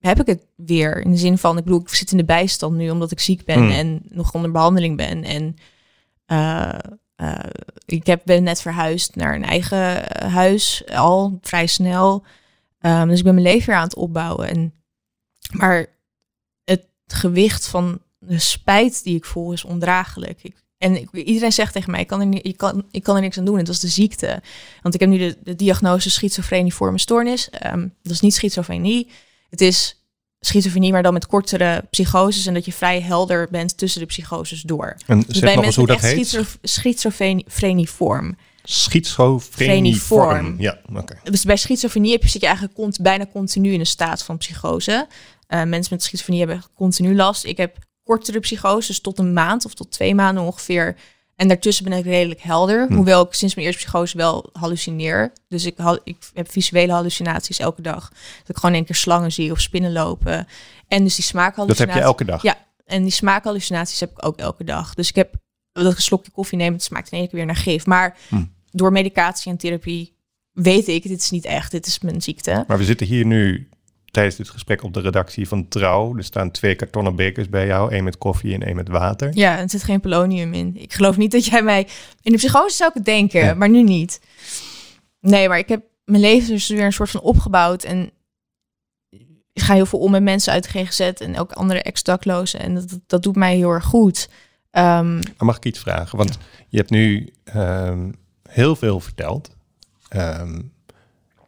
[0.00, 1.00] heb ik het weer.
[1.00, 3.44] In de zin van, ik bedoel, ik zit in de bijstand nu omdat ik ziek
[3.44, 3.70] ben hmm.
[3.70, 5.24] en nog onder behandeling ben.
[5.24, 5.56] En
[6.26, 6.78] uh,
[7.16, 7.38] uh,
[7.86, 12.24] ik heb, ben net verhuisd naar een eigen huis, al vrij snel.
[12.80, 14.48] Um, dus ik ben mijn leven weer aan het opbouwen.
[14.48, 14.74] En,
[15.52, 15.86] maar
[16.64, 20.42] het gewicht van de spijt die ik voel is ondraaglijk.
[20.42, 23.16] Ik, en ik, iedereen zegt tegen mij, ik kan, er niet, ik, kan, ik kan
[23.16, 23.58] er niks aan doen.
[23.58, 24.42] En dat is de ziekte.
[24.82, 27.50] Want ik heb nu de, de diagnose schizofreniforme stoornis.
[27.66, 29.08] Um, dat is niet schizofrenie.
[29.50, 30.04] Het is
[30.40, 34.62] schizofrenie, maar dan met kortere psychoses en dat je vrij helder bent tussen de psychoses
[34.62, 34.96] door.
[35.06, 36.58] En dus bij mensen hoe dat heet?
[36.62, 38.36] schizofreniform.
[38.62, 40.54] Schizofreniform.
[40.58, 41.18] Ja, oké.
[41.22, 45.06] Dus bij schizofrenie heb je, zit je eigenlijk bijna continu in een staat van psychose.
[45.48, 47.44] Uh, mensen met schizofrenie hebben continu last.
[47.44, 50.96] Ik heb kortere psychoses tot een maand of tot twee maanden ongeveer.
[51.40, 52.86] En daartussen ben ik redelijk helder.
[52.86, 52.94] Hm.
[52.94, 55.32] Hoewel ik sinds mijn eerste psychose wel hallucineer.
[55.48, 58.08] Dus ik, ik heb visuele hallucinaties elke dag.
[58.38, 60.46] Dat ik gewoon een keer slangen zie of spinnen lopen.
[60.88, 61.78] En dus die smaakhallucinaties.
[61.78, 62.42] Dat heb je elke dag?
[62.42, 62.66] Ja.
[62.84, 64.94] En die smaakhallucinaties heb ik ook elke dag.
[64.94, 65.34] Dus ik heb
[65.72, 67.86] dat een slokje koffie neem, het smaakt in één keer weer naar gif.
[67.86, 68.44] Maar hm.
[68.70, 70.14] door medicatie en therapie
[70.52, 72.64] weet ik, dit is niet echt, dit is mijn ziekte.
[72.66, 73.68] Maar we zitten hier nu
[74.10, 76.16] tijdens dit gesprek op de redactie van Trouw.
[76.16, 77.92] Er staan twee kartonnen bekers bij jou.
[77.92, 79.30] één met koffie en één met water.
[79.34, 80.76] Ja, en er zit geen polonium in.
[80.76, 81.88] Ik geloof niet dat jij mij...
[82.22, 84.20] In de psychose zou ik het denken, maar nu niet.
[85.20, 87.84] Nee, maar ik heb mijn leven dus weer een soort van opgebouwd.
[87.84, 88.10] En
[89.52, 92.60] ik ga heel veel om met mensen uit de GGZ en ook andere ex-daklozen.
[92.60, 94.28] En dat, dat doet mij heel erg goed.
[94.72, 96.18] Um, mag ik iets vragen?
[96.18, 96.38] Want
[96.68, 98.14] je hebt nu um,
[98.48, 99.50] heel veel verteld.
[100.16, 100.72] Um,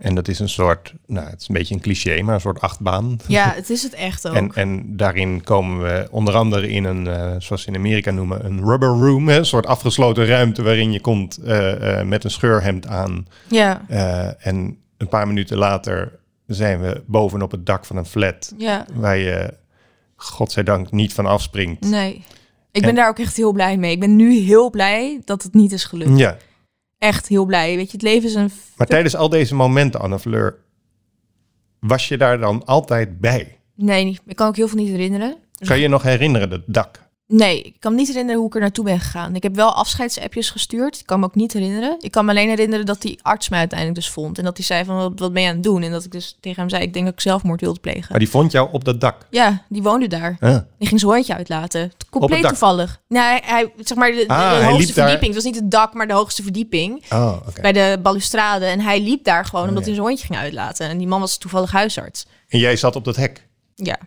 [0.02, 2.60] En dat is een soort, nou, het is een beetje een cliché, maar een soort
[2.60, 3.18] achtbaan.
[3.26, 4.34] Ja, het is het echt ook.
[4.34, 8.44] En, en daarin komen we onder andere in een, uh, zoals ze in Amerika noemen,
[8.44, 9.28] een rubber room.
[9.28, 13.26] Hè, een soort afgesloten ruimte waarin je komt uh, uh, met een scheurhemd aan.
[13.48, 13.84] Ja.
[14.38, 18.54] en een paar minuten later zijn we bovenop het dak van een flat.
[18.56, 18.86] Ja.
[18.94, 19.54] Waar je,
[20.16, 21.90] godzijdank, niet van afspringt.
[21.90, 22.24] Nee.
[22.72, 23.92] Ik ben daar ook echt heel blij mee.
[23.92, 26.18] Ik ben nu heel blij dat het niet is gelukt.
[26.18, 26.36] Ja.
[27.02, 27.76] Echt heel blij.
[27.76, 28.50] Weet je, het leven is een...
[28.76, 30.58] Maar tijdens al deze momenten, Anne Fleur,
[31.80, 33.58] was je daar dan altijd bij?
[33.74, 35.36] Nee, ik kan ook heel veel niet herinneren.
[35.58, 37.01] Kan je je nog herinneren, dat dak?
[37.34, 39.34] Nee, ik kan me niet herinneren hoe ik er naartoe ben gegaan.
[39.34, 40.98] Ik heb wel afscheidsappjes gestuurd.
[41.00, 41.96] Ik kan me ook niet herinneren.
[42.00, 44.38] Ik kan me alleen herinneren dat die arts mij uiteindelijk dus vond.
[44.38, 45.82] En dat hij zei van, wat, wat ben je aan het doen?
[45.82, 48.06] En dat ik dus tegen hem zei, ik denk dat ik zelfmoord wilde plegen.
[48.10, 49.26] Maar die vond jou op dat dak?
[49.30, 50.36] Ja, die woonde daar.
[50.40, 50.58] Ah.
[50.78, 51.92] Die ging zijn hondje uitlaten.
[52.10, 53.00] Compleet toevallig.
[53.08, 55.34] Nee, hij, hij, zeg maar, de, Ah, de hij hoogste daar- verdieping.
[55.34, 57.02] Het was niet het dak, maar de hoogste verdieping.
[57.12, 57.60] Oh, oké.
[57.60, 58.64] Bij de balustrade.
[58.66, 59.94] En hij liep daar gewoon omdat Oh, ja.
[59.94, 60.88] hij zijn hondje ging uitlaten.
[60.88, 62.26] En die man was toevallig huisarts.
[62.48, 63.48] En jij zat op dat hek.
[63.74, 63.98] Ja.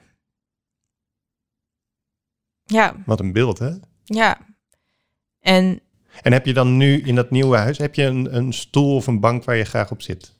[2.65, 3.71] Ja, Wat een beeld, hè?
[4.03, 4.37] ja.
[5.39, 5.79] En
[6.21, 9.07] En heb je dan nu in dat nieuwe huis, heb je een, een stoel of
[9.07, 10.33] een bank waar je graag op zit?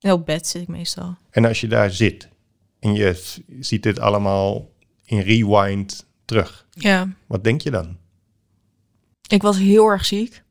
[0.00, 1.16] op bed zit ik meestal.
[1.30, 2.28] En als je daar zit
[2.78, 3.20] en je
[3.60, 4.70] ziet dit allemaal
[5.04, 7.08] in rewind terug, Ja.
[7.26, 7.96] wat denk je dan?
[9.28, 10.42] Ik was heel erg ziek.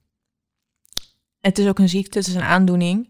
[1.40, 3.10] Het is ook een ziekte, het is een aandoening.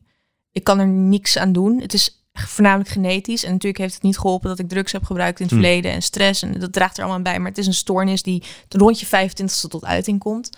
[0.52, 1.82] Ik kan er niks aan doen.
[1.82, 3.44] Het is voornamelijk genetisch.
[3.44, 5.64] En natuurlijk heeft het niet geholpen dat ik drugs heb gebruikt in het Hmm.
[5.64, 6.42] verleden en stress.
[6.42, 7.40] En dat draagt er allemaal bij.
[7.40, 10.50] Maar het is een stoornis die rond je 25ste tot uiting komt.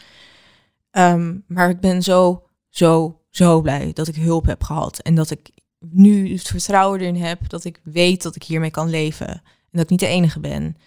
[0.91, 4.99] Ehm, maar ik ben zo, zo, zo blij dat ik hulp heb gehad.
[4.99, 5.49] En dat ik
[5.79, 9.27] nu het vertrouwen erin heb dat ik weet dat ik hiermee kan leven.
[9.27, 10.77] En dat ik niet de enige ben.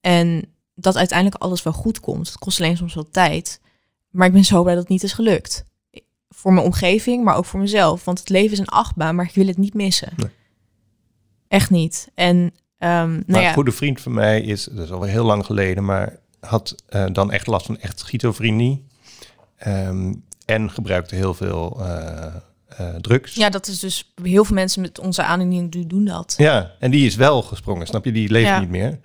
[0.00, 2.26] En dat uiteindelijk alles wel goed komt.
[2.26, 3.60] Het kost alleen soms wat tijd.
[4.10, 5.64] Maar ik ben zo blij dat het niet is gelukt.
[6.34, 8.04] Voor mijn omgeving, maar ook voor mezelf.
[8.04, 10.12] Want het leven is een achtbaan, maar ik wil het niet missen.
[10.16, 10.30] Nee.
[11.48, 12.10] Echt niet.
[12.14, 12.36] En
[12.78, 15.46] ehm, Maar nou ja, een goede vriend van mij is, dat is alweer heel lang
[15.46, 18.84] geleden, maar had eh, dan echt last van echt schizofrenie.
[19.56, 20.14] Ehm,
[20.44, 22.34] en gebruikte heel veel eh,
[22.68, 23.34] eh, drugs.
[23.34, 26.34] ja, dat is dus heel veel mensen met onze aandoening doen dat.
[26.36, 28.12] Ja, en die is wel gesprongen, snap je?
[28.12, 28.60] Die leeft Ja.
[28.60, 28.98] niet meer.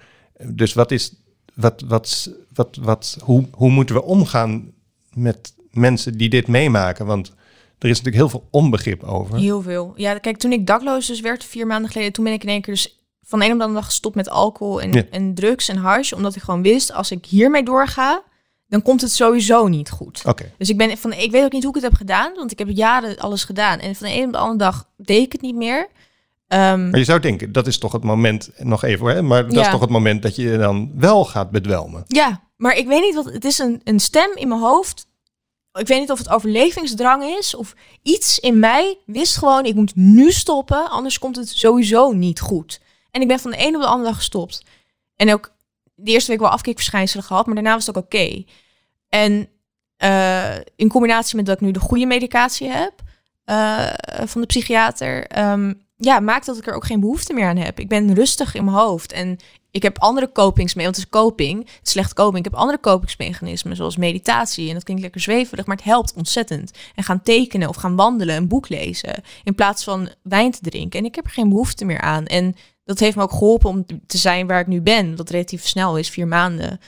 [0.43, 1.13] Dus wat is,
[1.53, 4.71] wat, wat, wat, wat, hoe, hoe moeten we omgaan
[5.13, 7.05] met mensen die dit meemaken?
[7.05, 7.27] Want
[7.79, 9.37] er is natuurlijk heel veel onbegrip over.
[9.37, 9.93] Heel veel.
[9.95, 12.61] Ja, kijk, toen ik dakloos dus werd, vier maanden geleden, toen ben ik in één
[12.61, 15.03] keer dus van een op de andere dag gestopt met alcohol en, Ja.
[15.11, 16.11] en drugs en hash.
[16.11, 18.23] Omdat ik gewoon wist, als ik hiermee doorga,
[18.67, 20.21] dan komt het sowieso niet goed.
[20.25, 22.51] Oké, Dus ik ben van, ik weet ook niet hoe ik het heb gedaan, want
[22.51, 23.79] ik heb jaren alles gedaan.
[23.79, 25.87] En van de een op de andere dag deed ik het niet meer.
[26.47, 29.43] Ehm, maar je zou denken, dat is toch het moment, nog even hoor, hè, maar
[29.45, 29.61] dat Ja.
[29.61, 32.03] is toch het moment dat je dan wel gaat bedwelmen.
[32.07, 35.07] ja, maar ik weet niet wat, het is een, een stem in mijn hoofd.
[35.79, 39.95] Ik weet niet of het overlevingsdrang is of iets in mij wist gewoon, ik moet
[39.95, 42.81] nu stoppen, anders komt het sowieso niet goed.
[43.11, 44.63] En ik ben van de een op de andere dag gestopt.
[45.15, 45.51] En ook
[45.95, 48.43] de eerste week wel afkikverschijnselen gehad, maar daarna was het ook oké.
[49.09, 49.49] En
[49.97, 52.93] eh, in combinatie met dat ik nu de goede medicatie heb
[53.45, 53.93] eh,
[54.25, 57.79] van de psychiater, ehm, ja, maakt dat ik er ook geen behoefte meer aan heb.
[57.79, 59.39] Ik ben rustig in mijn hoofd en
[59.71, 62.45] ik heb andere copings mee, want het is coping, slecht coping.
[62.45, 64.67] Ik heb andere kopingsmechanismen, zoals meditatie.
[64.67, 66.71] En dat klinkt lekker zweverig, maar het helpt ontzettend.
[66.95, 70.99] En gaan tekenen of gaan wandelen, een boek lezen, in plaats van wijn te drinken.
[70.99, 72.25] En ik heb er geen behoefte meer aan.
[72.25, 75.67] En dat heeft me ook geholpen om te zijn waar ik nu ben, wat relatief
[75.67, 76.79] snel is, vier maanden.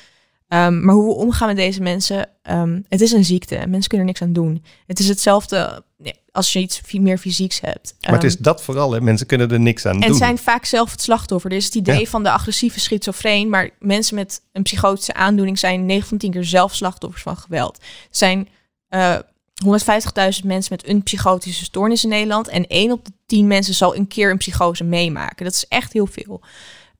[0.47, 3.55] Ehm, maar hoe we omgaan met deze mensen, ehm, het is een ziekte.
[3.55, 4.63] Mensen kunnen er niks aan doen.
[4.85, 7.93] Het is hetzelfde ja, als je iets meer fysieks hebt.
[8.01, 9.01] Maar het Ehm, is dat vooral, hè.
[9.01, 10.17] mensen kunnen er niks aan en doen.
[10.17, 11.51] zijn vaak zelf het slachtoffer.
[11.51, 12.05] Er is het idee Ja.
[12.05, 16.43] van de agressieve schizofreen, maar mensen met een psychotische aandoening zijn 9 van 10 keer
[16.45, 17.77] zelf slachtoffers van geweld.
[17.77, 18.47] Er zijn
[18.89, 19.15] eh
[19.63, 23.95] 150.000 mensen met een psychotische stoornis in Nederland en 1 op de 10 mensen zal
[23.95, 25.45] een keer een psychose meemaken.
[25.45, 26.41] Dat is echt heel veel.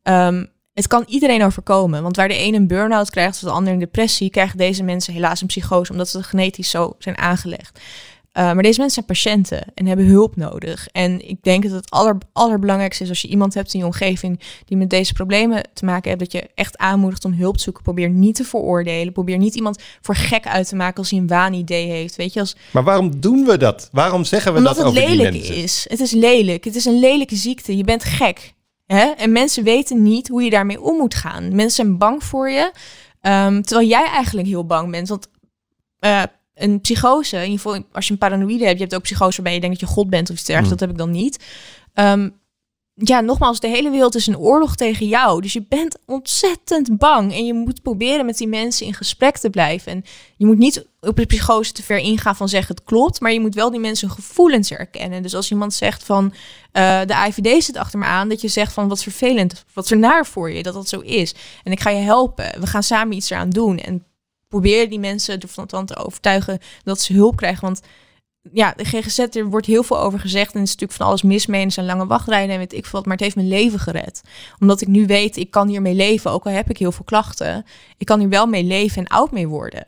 [0.04, 3.74] Ehm, het kan iedereen overkomen, want waar de ene een burn-out krijgt of de ander
[3.74, 7.80] een depressie, krijgen deze mensen helaas een psychose, omdat ze genetisch zo zijn aangelegd.
[8.38, 10.88] Uh, maar deze mensen zijn patiënten en hebben hulp nodig.
[10.92, 14.40] En ik denk dat het aller, allerbelangrijkste is als je iemand hebt in je omgeving
[14.66, 17.84] die met deze problemen te maken heeft, dat je echt aanmoedigt om hulp te zoeken.
[17.84, 19.14] Probeer niet te veroordelen.
[19.14, 22.16] Probeer niet iemand voor gek uit te maken als hij een waanidee heeft.
[22.16, 23.90] Weet je, als, Maar waarom doen we dat?
[23.92, 25.56] Waarom zeggen we omdat dat het over die lelijk mensen?
[25.56, 25.86] is.
[25.90, 26.64] Het is lelijk.
[26.64, 27.78] Het is een lelijke ziekte.
[27.78, 28.54] Je bent gek.
[28.86, 29.06] Hè?
[29.06, 31.56] En mensen weten niet hoe je daarmee om moet gaan.
[31.56, 32.72] Mensen zijn bang voor je.
[33.22, 35.08] Um, terwijl jij eigenlijk heel bang bent.
[35.08, 35.28] Want
[36.00, 36.24] uh,
[36.58, 39.53] een psychose, in ieder geval als je een paranoïde hebt, je hebt ook psychose waarbij
[39.53, 40.88] je denkt dat je God bent of iets dergelijks, Hmm.
[40.88, 41.43] dat heb ik dan niet.
[41.93, 42.36] Um,
[42.99, 45.41] ja, nogmaals, de hele wereld is een oorlog tegen jou.
[45.41, 47.34] Dus je bent ontzettend bang.
[47.34, 49.91] En je moet proberen met die mensen in gesprek te blijven.
[49.91, 50.03] En
[50.38, 53.20] je moet niet op de psychose te ver ingaan van zeggen het klopt.
[53.20, 55.22] Maar je moet wel die mensen gevoelens erkennen.
[55.22, 56.26] Dus als iemand zegt van
[56.74, 58.30] uh, de AIVD zit achter me aan.
[58.30, 61.36] Dat je zegt van wat vervelend, wat naar voor je, dat dat zo is.
[61.64, 62.60] En ik ga je helpen.
[62.60, 63.78] We gaan samen iets eraan doen.
[63.78, 64.03] En
[64.48, 67.62] probeer die mensen ervan te overtuigen dat ze hulp krijgen.
[67.62, 67.82] Want
[68.54, 70.54] ja, de GGZ, er wordt heel veel over gezegd.
[70.54, 71.45] En het is natuurlijk van alles mis.
[71.45, 74.22] En zijn lange wachtrijden en weet ik veel Maar het heeft mijn leven gered.
[74.60, 76.32] Omdat ik nu weet, ik kan hiermee leven.
[76.32, 77.66] Ook al heb ik heel veel klachten.
[77.98, 79.86] Ik kan hier wel mee leven en oud mee worden.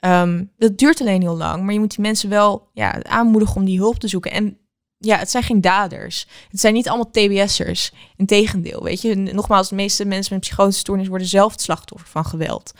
[0.00, 1.62] Um, dat duurt alleen heel lang.
[1.62, 4.30] Maar je moet die mensen wel ja, aanmoedigen om die hulp te zoeken.
[4.30, 4.56] En
[4.98, 6.26] ja, het zijn geen daders.
[6.50, 7.92] Het zijn niet allemaal TBS'ers.
[8.16, 9.14] Integendeel, weet je.
[9.14, 12.72] Nogmaals, de meeste mensen met psychotische stoornis worden zelf het slachtoffer van geweld.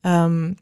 [0.00, 0.56] Um,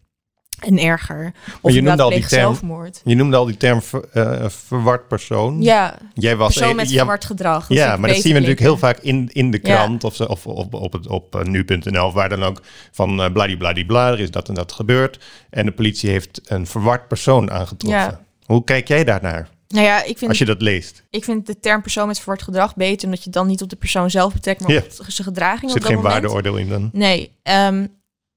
[0.65, 1.33] en erger.
[1.61, 3.01] Of je noemde, al die term, zelfmoord.
[3.05, 3.81] je noemde al die term
[4.15, 5.62] uh, verward persoon.
[5.62, 7.69] Ja, Jij was persoon met verward gedrag.
[7.69, 10.67] Ja, maar dat zien we natuurlijk heel vaak in, in de krant of, of, of
[10.71, 12.62] op, het, op uh, nu.nl, waar dan ook
[12.93, 15.19] van uh, bladibladibla, er is dat en dat gebeurd.
[15.51, 18.01] En de politie heeft een verward persoon aangetroffen.
[18.01, 18.21] Ja.
[18.47, 19.49] Hoe kijk jij daarnaar?
[19.69, 21.03] Nou ja, ik vind, Als je dat leest.
[21.11, 23.77] Ik vind de term persoon met verward gedrag beter, omdat je dan niet op de
[23.77, 25.73] persoon zelf betrekt, maar op zijn gedraging.
[25.73, 26.91] Er zit geen waardeoordeel in dan?
[26.93, 27.31] Nee.
[27.43, 27.89] Um,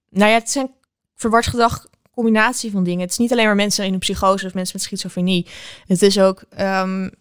[0.10, 0.70] nou ja, het zijn
[1.16, 1.88] verward gedrag
[2.18, 3.02] combinatie van dingen.
[3.02, 5.48] Het is niet alleen maar mensen in een psychose of mensen met schizofrenie.
[5.86, 7.12] Het is ook um,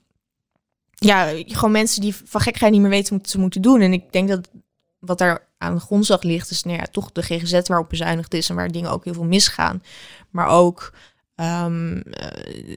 [0.90, 3.80] ja, gewoon mensen die van gekheid niet meer weten wat ze moeten doen.
[3.80, 4.48] En ik denk dat
[4.98, 8.48] wat daar aan de grondslag ligt, is nou ja, toch de GGZ waarop bezuinigd is
[8.48, 9.82] en waar dingen ook heel veel misgaan.
[10.30, 10.92] Maar ook
[11.36, 12.02] um,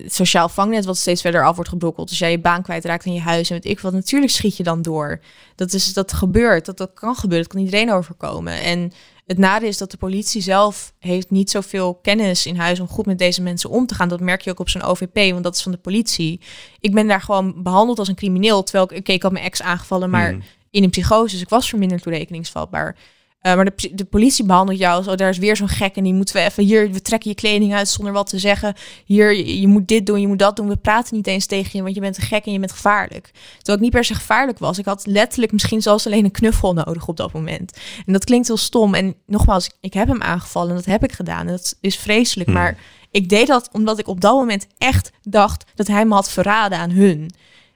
[0.04, 2.10] het sociaal vangnet wat steeds verder af wordt gebrokkeld.
[2.10, 3.94] Dus jij je baan kwijtraakt in je huis en weet ik wat.
[3.94, 5.20] Natuurlijk schiet je dan door.
[5.56, 6.66] Dat is dat gebeurt.
[6.66, 7.48] Dat, dat kan gebeuren.
[7.48, 8.62] Dat kan iedereen overkomen.
[8.62, 8.92] En
[9.30, 13.06] het nadeel is dat de politie zelf heeft niet zoveel kennis in huis om goed
[13.06, 14.10] met deze mensen om te gaan.
[14.10, 16.42] Dat merk je ook op zo'n OVP, want dat is van de politie.
[16.80, 20.10] Ik ben daar gewoon behandeld als een crimineel, terwijl ik, ik had mijn ex aangevallen,
[20.10, 20.42] maar mm.
[20.72, 21.32] in een psychose.
[21.32, 22.96] Dus ik was verminderd toerekeningsvatbaar.
[23.42, 25.16] Uh, maar de, de, politie behandelt jou zo.
[25.16, 26.92] Daar is weer zo'n gek en die moeten we even hier.
[26.92, 28.74] We trekken je kleding uit zonder wat te zeggen.
[29.06, 30.68] Hier, je, je, moet dit doen, je moet dat doen.
[30.68, 33.32] We praten niet eens tegen je, want je bent een gek en je bent gevaarlijk.
[33.58, 34.78] Terwijl ik niet per se gevaarlijk was.
[34.78, 37.78] Ik had letterlijk misschien zelfs alleen een knuffel nodig op dat moment.
[38.06, 38.94] En dat klinkt heel stom.
[38.94, 41.48] En nogmaals, ik heb hem aangevallen en dat heb ik gedaan.
[41.48, 42.50] En dat is vreselijk.
[42.50, 42.58] Hmm.
[42.58, 42.78] Maar
[43.12, 46.78] ik deed dat omdat ik op dat moment echt dacht dat hij me had verraden
[46.78, 47.32] aan hun.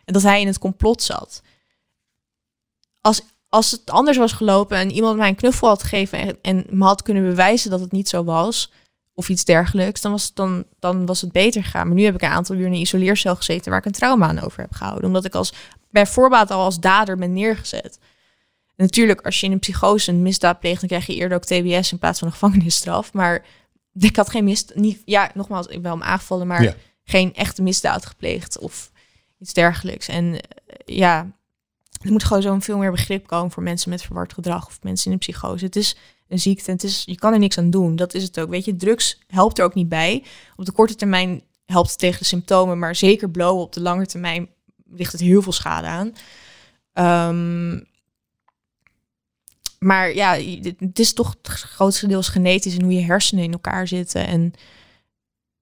[0.05, 1.41] En dat hij in het complot zat.
[3.01, 3.21] Als
[3.53, 6.85] als het anders was gelopen en iemand mij een knuffel had gegeven en, en me
[6.85, 8.71] had kunnen bewijzen dat het niet zo was,
[9.13, 11.87] of iets dergelijks, dan was, het, dan, dan was het beter gegaan.
[11.87, 14.27] Maar nu heb ik een aantal uur in een isoleercel gezeten waar ik een trauma
[14.27, 15.05] aan over heb gehouden.
[15.05, 15.53] Omdat ik als
[15.91, 17.99] bij voorbaat al als dader ben neergezet.
[18.75, 21.45] En natuurlijk, als je in een psychose een misdaad pleegt, dan krijg je eerder ook
[21.45, 23.13] TBS in plaats van een gevangenisstraf.
[23.13, 23.45] Maar
[23.99, 28.05] ik had geen misdaad, niet, ja, nogmaals, ik ben hem aangevallen, maar geen echte misdaad
[28.05, 28.91] gepleegd of
[29.39, 30.07] iets dergelijks.
[30.07, 30.39] En eh,
[30.85, 31.31] ja,
[32.03, 35.05] er moet gewoon zo'n veel meer begrip komen voor mensen met verward gedrag of mensen
[35.05, 35.65] in een psychose.
[35.65, 35.95] Het is
[36.27, 37.95] een ziekte en het is, je kan er niks aan doen.
[37.95, 38.49] Dat is het ook.
[38.49, 40.23] Weet je, drugs helpt er ook niet bij.
[40.55, 44.05] Op de korte termijn helpt het tegen de symptomen, maar zeker blowen op de lange
[44.05, 44.49] termijn
[44.85, 46.13] ligt het heel veel schade aan.
[47.29, 47.91] Um,
[49.79, 50.37] maar ja,
[50.77, 54.27] het is toch het grootste deels genetisch en hoe je hersenen in elkaar zitten.
[54.27, 54.53] En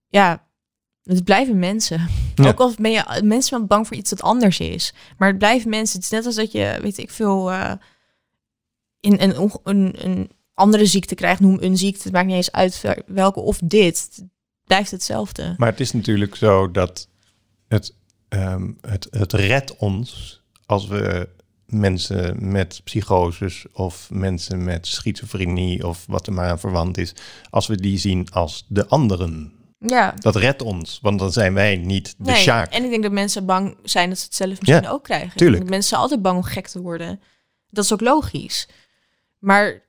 [0.07, 0.45] ja,
[1.15, 2.07] het blijven mensen.
[2.35, 4.93] Ook al ben je mensen bang voor iets dat anders is.
[5.17, 5.95] Maar het blijven mensen.
[5.95, 7.71] Het is net als dat je, weet ik veel, uh,
[8.99, 11.39] in een, een, een, andere ziekte krijgt.
[11.39, 12.03] Noem een ziekte.
[12.03, 14.09] Het maakt niet eens uit welke of dit.
[14.15, 14.25] Het
[14.65, 15.53] blijft hetzelfde.
[15.57, 17.07] Maar het is natuurlijk zo dat
[17.67, 17.93] het,
[18.29, 21.29] um, het, het redt ons als we
[21.65, 27.13] mensen met psychoses of mensen met schizofrenie of wat er maar aan verwant is,
[27.49, 29.53] als we die zien als de anderen.
[29.85, 30.13] Ja.
[30.19, 32.71] Dat redt ons, want dan zijn wij niet de nee, sjaak.
[32.71, 35.37] En ik denk dat mensen bang zijn dat ze het zelf misschien ook krijgen.
[35.37, 35.69] Tuurlijk.
[35.69, 37.21] mensen zijn altijd bang om gek te worden.
[37.69, 38.67] Dat is ook logisch.
[39.39, 39.81] Maar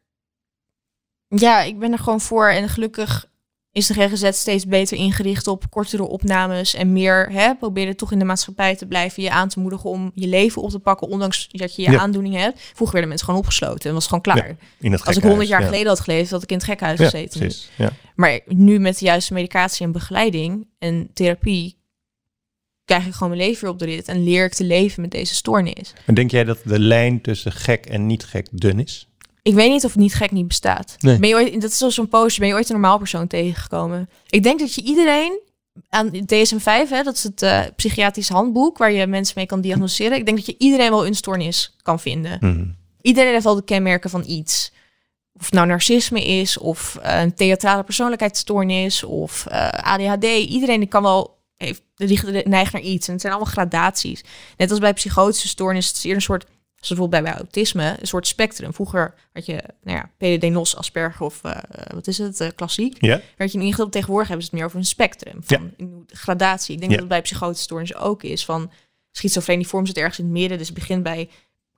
[1.28, 2.48] ja, ik ben er gewoon voor.
[2.48, 3.26] En gelukkig
[3.72, 8.18] is de GGZ steeds beter ingericht op kortere opnames en meer hè, proberen toch in
[8.18, 11.48] de maatschappij te blijven, je aan te moedigen om je leven op te pakken, ondanks
[11.48, 12.60] dat je je aandoening hebt.
[12.60, 14.56] Vroeger werden mensen gewoon opgesloten en was gewoon klaar.
[14.78, 17.40] Ja, Als ik honderd jaar geleden had geleefd, had ik in het gekhuis gezeten.
[18.14, 21.80] Maar nu met de juiste medicatie en begeleiding en therapie
[22.84, 25.10] krijg ik gewoon mijn leven weer op de rit en leer ik te leven met
[25.10, 25.92] deze stoornis.
[26.06, 29.08] En denk jij dat de lijn tussen gek en niet gek dun is?
[29.42, 30.96] Ik weet niet of het niet gek niet bestaat.
[30.98, 31.18] Nee.
[31.18, 34.10] Ben je ooit, dat is zoals zo'n postje, ben je ooit een normaal persoon tegengekomen?
[34.28, 35.40] Ik denk dat je iedereen
[35.88, 40.18] aan DSM-5, hè, dat is het uh, psychiatrisch handboek waar je mensen mee kan diagnosticeren.
[40.18, 42.36] Ik denk dat je iedereen wel een stoornis kan vinden.
[42.40, 42.64] Mhm.
[43.00, 44.72] Iedereen heeft wel de kenmerken van iets.
[45.32, 50.24] Of het nou narcisme is, of uh, een theatrale persoonlijkheidsstoornis, of uh, eh, ADHD.
[50.24, 51.82] Iedereen kan wel heeft,
[52.44, 53.06] neigt naar iets.
[53.06, 54.24] En het zijn allemaal gradaties.
[54.56, 56.46] Net als bij psychotische stoornis, het is eerder een soort
[56.82, 58.74] Dus bijvoorbeeld bij, autisme, een soort spectrum.
[58.74, 61.56] Vroeger had je, nou ja, PDD-NOS, Asperger of uh,
[61.94, 62.96] wat is het, uh, klassiek.
[63.00, 63.20] Ja.
[63.36, 65.86] Werd je in ieder Tegenwoordig hebben ze het meer over een spectrum van ja.
[66.06, 66.74] gradatie.
[66.74, 68.44] Ik denk dat het bij psychotische stoornissen ook is.
[68.44, 68.70] Van
[69.10, 70.58] schizofreniform zit ergens in het midden.
[70.58, 71.28] Dus het begint bij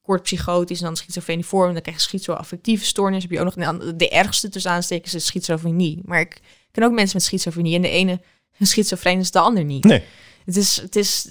[0.02, 1.72] kort psychotisch en dan schizofreniform.
[1.72, 3.22] Dan krijg je schizoaffectieve stoornis.
[3.22, 6.00] Heb je ook nog nou, de ergste tussen aanstekens is schizofrenie.
[6.04, 6.40] Maar ik
[6.70, 8.20] ken ook mensen met schizofrenie en de ene
[8.60, 9.84] schizofreen is de ander niet.
[9.84, 10.02] Nee.
[10.44, 11.28] Het, is, het, is,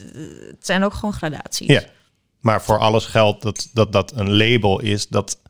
[0.48, 1.68] het zijn ook gewoon gradaties.
[1.68, 1.84] Ja.
[2.44, 5.42] Maar voor alles geldt dat, dat dat een label is dat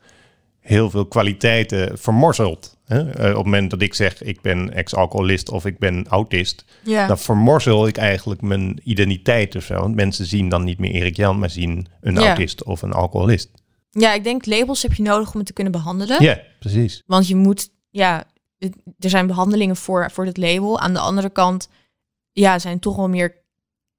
[0.60, 2.78] heel veel kwaliteiten vermorzelt.
[2.86, 3.12] Hè?
[3.12, 7.08] Eh, op het moment dat ik zeg ik ben ex-alcoholist of ik ben autist, ja.
[7.08, 9.80] dan vermorzel ik eigenlijk mijn identiteit of zo.
[9.80, 13.52] Want mensen zien dan niet meer Erik Jan, maar zien een autist of een alcoholist.
[13.90, 16.24] Ja, ik denk labels heb je nodig om het te kunnen behandelen.
[16.24, 17.04] Ja, precies.
[17.06, 18.24] Want je moet, ja,
[19.00, 20.80] er zijn behandelingen voor, voor dit label.
[20.80, 21.70] Aan de andere kant,
[22.32, 23.42] ja, zijn toch wel meer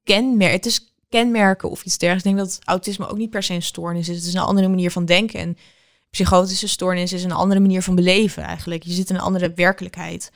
[0.03, 0.57] kenmerken.
[0.57, 2.31] Het is kenmerken of iets dergelijks.
[2.31, 4.17] Ik denk dat autisme ook niet per se een stoornis is.
[4.17, 5.41] Het is een andere manier van denken.
[5.41, 5.57] En
[6.11, 8.83] psychotische stoornis is een andere manier van beleven eigenlijk.
[8.83, 10.33] Je zit in een andere werkelijkheid.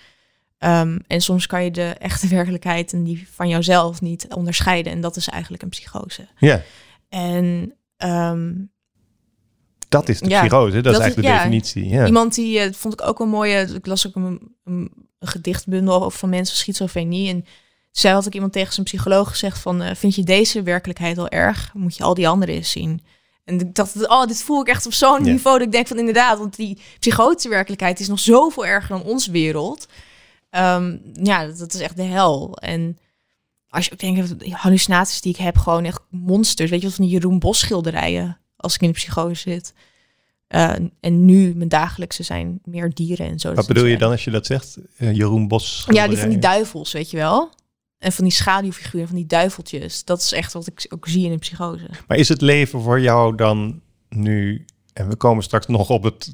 [0.59, 4.93] Ehm, en soms kan je de echte werkelijkheid en die van jouzelf niet onderscheiden.
[4.93, 6.29] En dat is eigenlijk een psychose.
[6.39, 6.63] Ja.
[7.09, 8.53] En ehm,
[9.89, 11.89] dat is de psychose, dat, is eigenlijk de definitie.
[11.89, 12.07] Ja.
[12.07, 15.29] Iemand die, uh, vond ik ook wel mooi, uh, ik las ook een, een, een
[15.29, 17.29] gedichtbundel van mensen schizofrenie.
[17.29, 17.45] En
[17.99, 21.29] zij had ik iemand tegen zijn psycholoog gezegd van, uh, vind je deze werkelijkheid al
[21.29, 21.71] erg?
[21.75, 23.03] Moet je al die andere eens zien.
[23.45, 25.99] En ik dacht, oh, dit voel ik echt op zo'n niveau dat ik denk van
[25.99, 29.89] inderdaad, want die psychotische werkelijkheid is nog zoveel erger dan onze wereld.
[30.51, 32.57] Um, ja, dat, is echt de hel.
[32.57, 32.99] En
[33.69, 36.71] als je ook denkt, de hallucinaties die ik heb, gewoon echt monsters.
[36.71, 39.75] Weet je wat van die Jeroen Bos schilderijen als ik in de psychose zit.
[40.49, 43.55] Uh, en nu mijn dagelijkse zijn meer dieren en zo.
[43.55, 44.79] Wat bedoel je dan als je dat zegt?
[44.99, 45.87] Uh, Jeroen Bos.
[45.89, 47.51] Ja, die van die duivels, weet je wel.
[47.99, 50.05] En van die schaduwfiguren, van die duiveltjes.
[50.05, 51.91] Dat is echt wat ik ook zie in een psychose.
[52.07, 54.65] Maar is het leven voor jou dan nu...
[54.93, 56.29] En we komen straks nog op het,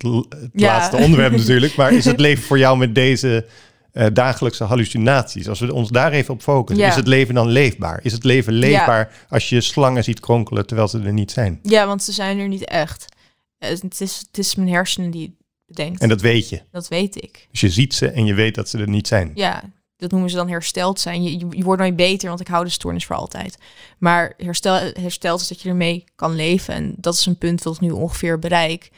[0.52, 1.76] laatste onderwerp natuurlijk.
[1.76, 3.46] Maar is het leven voor jou met deze
[3.92, 5.48] uh, dagelijkse hallucinaties?
[5.48, 6.86] Als we ons daar even op focussen.
[6.86, 8.00] Is het leven dan leefbaar?
[8.02, 11.58] Is het leven leefbaar als je slangen ziet kronkelen terwijl ze er niet zijn?
[11.62, 13.04] Ja, want ze zijn er niet echt.
[13.58, 15.36] Het is, het is mijn hersenen die
[15.66, 16.00] bedenkt.
[16.00, 16.62] En dat weet je?
[16.70, 17.48] Dat weet ik.
[17.50, 19.30] Dus je ziet ze en je weet dat ze er niet zijn?
[19.34, 19.62] Ja,
[20.04, 21.22] dat noemen ze dan hersteld zijn.
[21.22, 23.58] Je, je, wordt nooit beter, want ik hou de stoornis voor altijd.
[23.98, 26.74] Maar herstel, hersteld is dat je ermee kan leven.
[26.74, 28.90] En dat is een punt dat ik nu ongeveer bereik.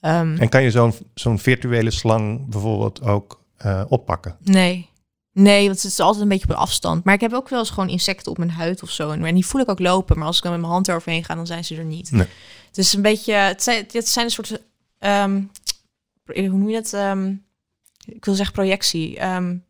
[0.00, 4.36] Um, en kan je zo'n zo'n virtuele slang bijvoorbeeld ook uh, oppakken?
[4.40, 4.88] Nee.
[5.32, 7.04] Nee, want het is altijd een beetje op een afstand.
[7.04, 9.10] Maar ik heb ook wel eens gewoon insecten op mijn huid of zo.
[9.10, 10.18] En die voel ik ook lopen.
[10.18, 12.10] Maar als ik dan met mijn hand eroverheen ga, dan zijn ze er niet.
[12.10, 12.26] Nee.
[12.66, 13.32] Het is een beetje...
[13.32, 14.62] Het zijn, het zijn een soort...
[14.98, 15.50] Um,
[16.24, 16.92] hoe noem je dat?
[16.92, 17.44] Um,
[18.04, 19.24] ik wil zeggen projectie.
[19.24, 19.64] Um,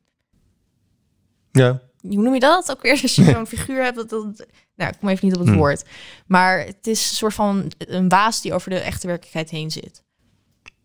[1.53, 1.81] ja.
[2.01, 2.93] Hoe noem je dat ook weer?
[3.03, 4.47] Als je zo'n figuur hebt, dat, dat,
[4.77, 5.59] nou, ik kom even niet op het hmm.
[5.59, 5.85] woord.
[6.27, 10.03] Maar het is een soort van een waas die over de echte werkelijkheid heen zit.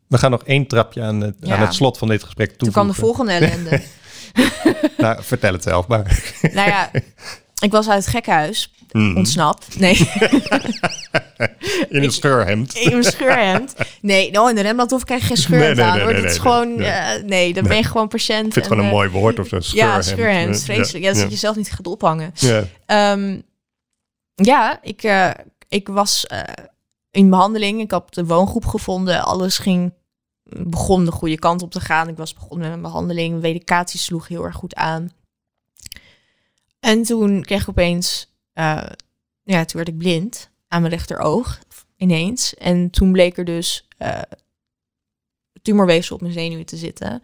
[0.07, 2.73] We gaan nog één trapje aan het, aan het slot van dit gesprek toevoegen.
[2.73, 3.81] Toen kwam de volgende ellende.
[4.97, 6.33] nou, vertel het zelf maar.
[6.41, 6.91] nou ja,
[7.59, 9.17] ik was uit het gekkenhuis mm.
[9.17, 9.79] ontsnapt.
[9.79, 9.95] Nee.
[11.89, 12.75] in een scheurhemd.
[12.75, 13.75] In een scheurhemd.
[14.01, 16.07] Nee, nou in de Rembrandt hoef ik geen scheurhemd nee, nee, aan.
[16.07, 18.45] Nee, het is gewoon, nee, nee dan ben je gewoon patiënt.
[18.45, 19.59] Ik vind het gewoon een mooi woord of zo.
[19.59, 20.05] Scheurhemd.
[20.05, 20.63] Ja, scheurhemd.
[20.63, 21.05] Vreselijk.
[21.05, 22.33] Ja, dat je zelf niet gaat ophangen.
[22.35, 23.43] Ja, um,
[24.35, 25.31] ja ik, uh,
[25.69, 26.39] ik was uh,
[27.11, 27.81] in behandeling.
[27.81, 29.23] Ik had de woongroep gevonden.
[29.23, 29.93] Alles ging
[30.49, 32.07] begon de goede kant op te gaan.
[32.07, 33.41] Ik was begonnen met mijn behandeling.
[33.41, 35.09] Medicatie sloeg heel erg goed aan.
[36.79, 38.89] En toen kreeg ik opeens, uh,
[39.43, 41.59] ja, toen werd ik blind aan mijn rechteroog
[41.97, 42.53] ineens.
[42.55, 44.21] En toen bleek er dus uh,
[45.61, 47.21] tumorweefsel op mijn zenuwen te zitten.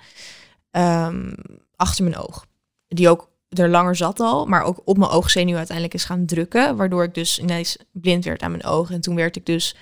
[0.72, 1.36] Um,
[1.76, 2.46] achter mijn oog.
[2.88, 6.76] Die ook er langer zat al, maar ook op mijn oogzenuw uiteindelijk is gaan drukken.
[6.76, 8.96] Waardoor ik dus ineens blind werd aan mijn ogen.
[8.96, 9.76] En toen werd ik dus,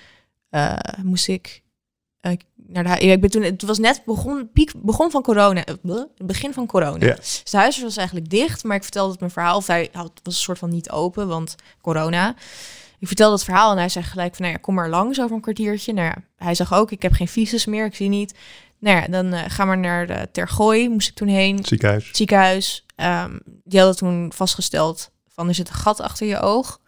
[0.50, 1.62] uh, moest ik
[2.72, 6.52] naar de ik ben toen, het was net begon, piek begon van corona, het begin
[6.52, 7.06] van corona.
[7.06, 7.14] Ja.
[7.14, 9.56] Dus de huisarts was eigenlijk dicht, maar ik vertelde het mijn verhaal.
[9.56, 12.34] Of hij had, was een soort van niet open, want corona.
[12.98, 15.36] Ik vertelde het verhaal en hij zei gelijk van, nou ja, kom maar langs over
[15.36, 15.92] een kwartiertje.
[15.92, 18.34] Nou ja, hij zag ook, ik heb geen visus meer, ik zie niet.
[18.78, 21.64] Nou ja, dan uh, ga maar naar de Tergooi, moest ik toen heen.
[21.64, 22.08] Ziekenhuis.
[22.12, 22.86] Ziekenhuis.
[22.96, 26.80] Um, die hadden toen vastgesteld van, er zit een gat achter je oog.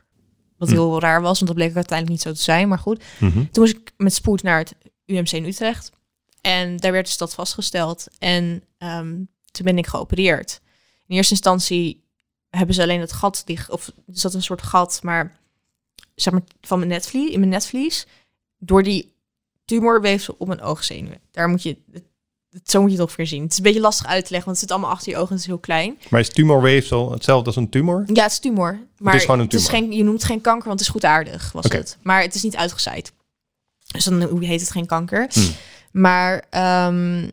[0.58, 0.74] Wat hm.
[0.74, 3.02] heel raar was, want dat bleek uiteindelijk niet zo te zijn, maar goed.
[3.18, 3.50] -hmm.
[3.50, 4.74] Toen moest ik met spoed naar het
[5.12, 5.90] UMC in Utrecht.
[6.40, 8.06] En daar werd dus dat vastgesteld.
[8.18, 10.60] En um, toen ben ik geopereerd.
[11.06, 12.04] In eerste instantie
[12.50, 15.38] hebben ze alleen het gat dicht, of er zat een soort gat, maar
[16.14, 18.06] zeg maar van mijn netvlies, in mijn netvlies,
[18.58, 19.12] door die
[19.64, 21.20] tumorweefsel op mijn oogzenuwen.
[21.30, 21.76] Daar moet je,
[22.50, 23.42] het, zo moet je het ongeveer zien.
[23.42, 25.30] Het is een beetje lastig uit te leggen, want het zit allemaal achter je ogen,
[25.30, 25.98] het is heel klein.
[26.10, 28.04] Maar is tumorweefsel hetzelfde als een tumor?
[28.06, 28.78] Ja, het is tumor.
[28.98, 29.66] Maar het is gewoon een tumor.
[29.66, 31.78] Het is geen, je noemt het geen kanker, want het is goed aardig, was okay.
[31.78, 31.98] het.
[32.02, 33.12] Maar het is niet uitgezaaid.
[33.92, 35.28] Dus dan heet het geen kanker.
[35.32, 35.40] Hm.
[35.92, 36.44] Maar
[36.86, 37.30] um,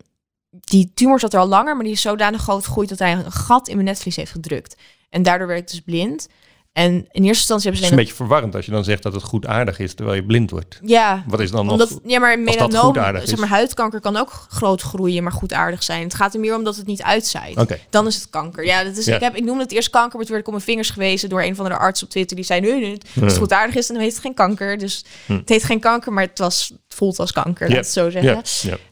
[0.49, 3.31] die tumor zat er al langer, maar die is zodanig groot gegroeid dat hij een
[3.31, 4.75] gat in mijn netvlies heeft gedrukt.
[5.09, 6.27] En daardoor werd ik dus blind.
[6.73, 7.69] En in eerste instantie hebben ze...
[7.69, 10.15] Het is een beetje verwarrend als je dan zegt dat het goed aardig is terwijl
[10.15, 10.79] je blind wordt.
[10.81, 11.23] Ja.
[11.27, 11.73] Wat is dan nog...
[11.73, 12.93] Omdat, ja, maar melanoom,
[13.23, 16.03] zeg maar huidkanker kan ook groot groeien, maar goed aardig zijn.
[16.03, 17.57] Het gaat er meer om dat het niet uitzaait.
[17.57, 17.85] Okay.
[17.89, 18.65] Dan is het kanker.
[18.65, 20.53] Ja, dat is, Ik, heb, ik noemde het eerst kanker, maar toen werd ik op
[20.53, 22.35] mijn vingers gewezen door een van de artsen op Twitter.
[22.35, 24.77] Die zei, nee, nee, als het goed aardig is, dan heet het geen kanker.
[24.77, 25.33] Dus hm.
[25.33, 28.43] het heet geen kanker, maar het, was, het voelt als kanker, laat het zo zeggen.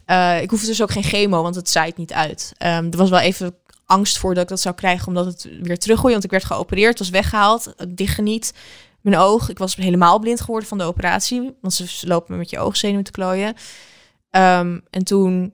[0.08, 2.52] Uh, ik hoef dus ook geen chemo, want het zaait niet uit.
[2.58, 3.56] Um, er was wel even
[3.88, 6.20] angst voor dat ik dat zou krijgen, omdat het weer teruggroeide.
[6.20, 8.54] Want ik werd geopereerd, was weggehaald, dichtgeniet.
[9.02, 11.56] Mijn oog, ik was helemaal blind geworden van de operatie.
[11.62, 13.48] Want ze lopen met je oogzenuwen te klooien.
[14.32, 15.54] Um, en toen,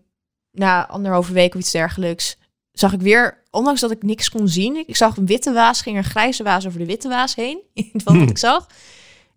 [0.52, 2.38] na anderhalve week of iets dergelijks,
[2.72, 5.98] zag ik weer, ondanks dat ik niks kon zien, ik zag een witte waas, ging
[5.98, 7.62] een grijze waas over de witte waas heen,
[8.04, 8.28] wat hmm.
[8.28, 8.68] ik zag.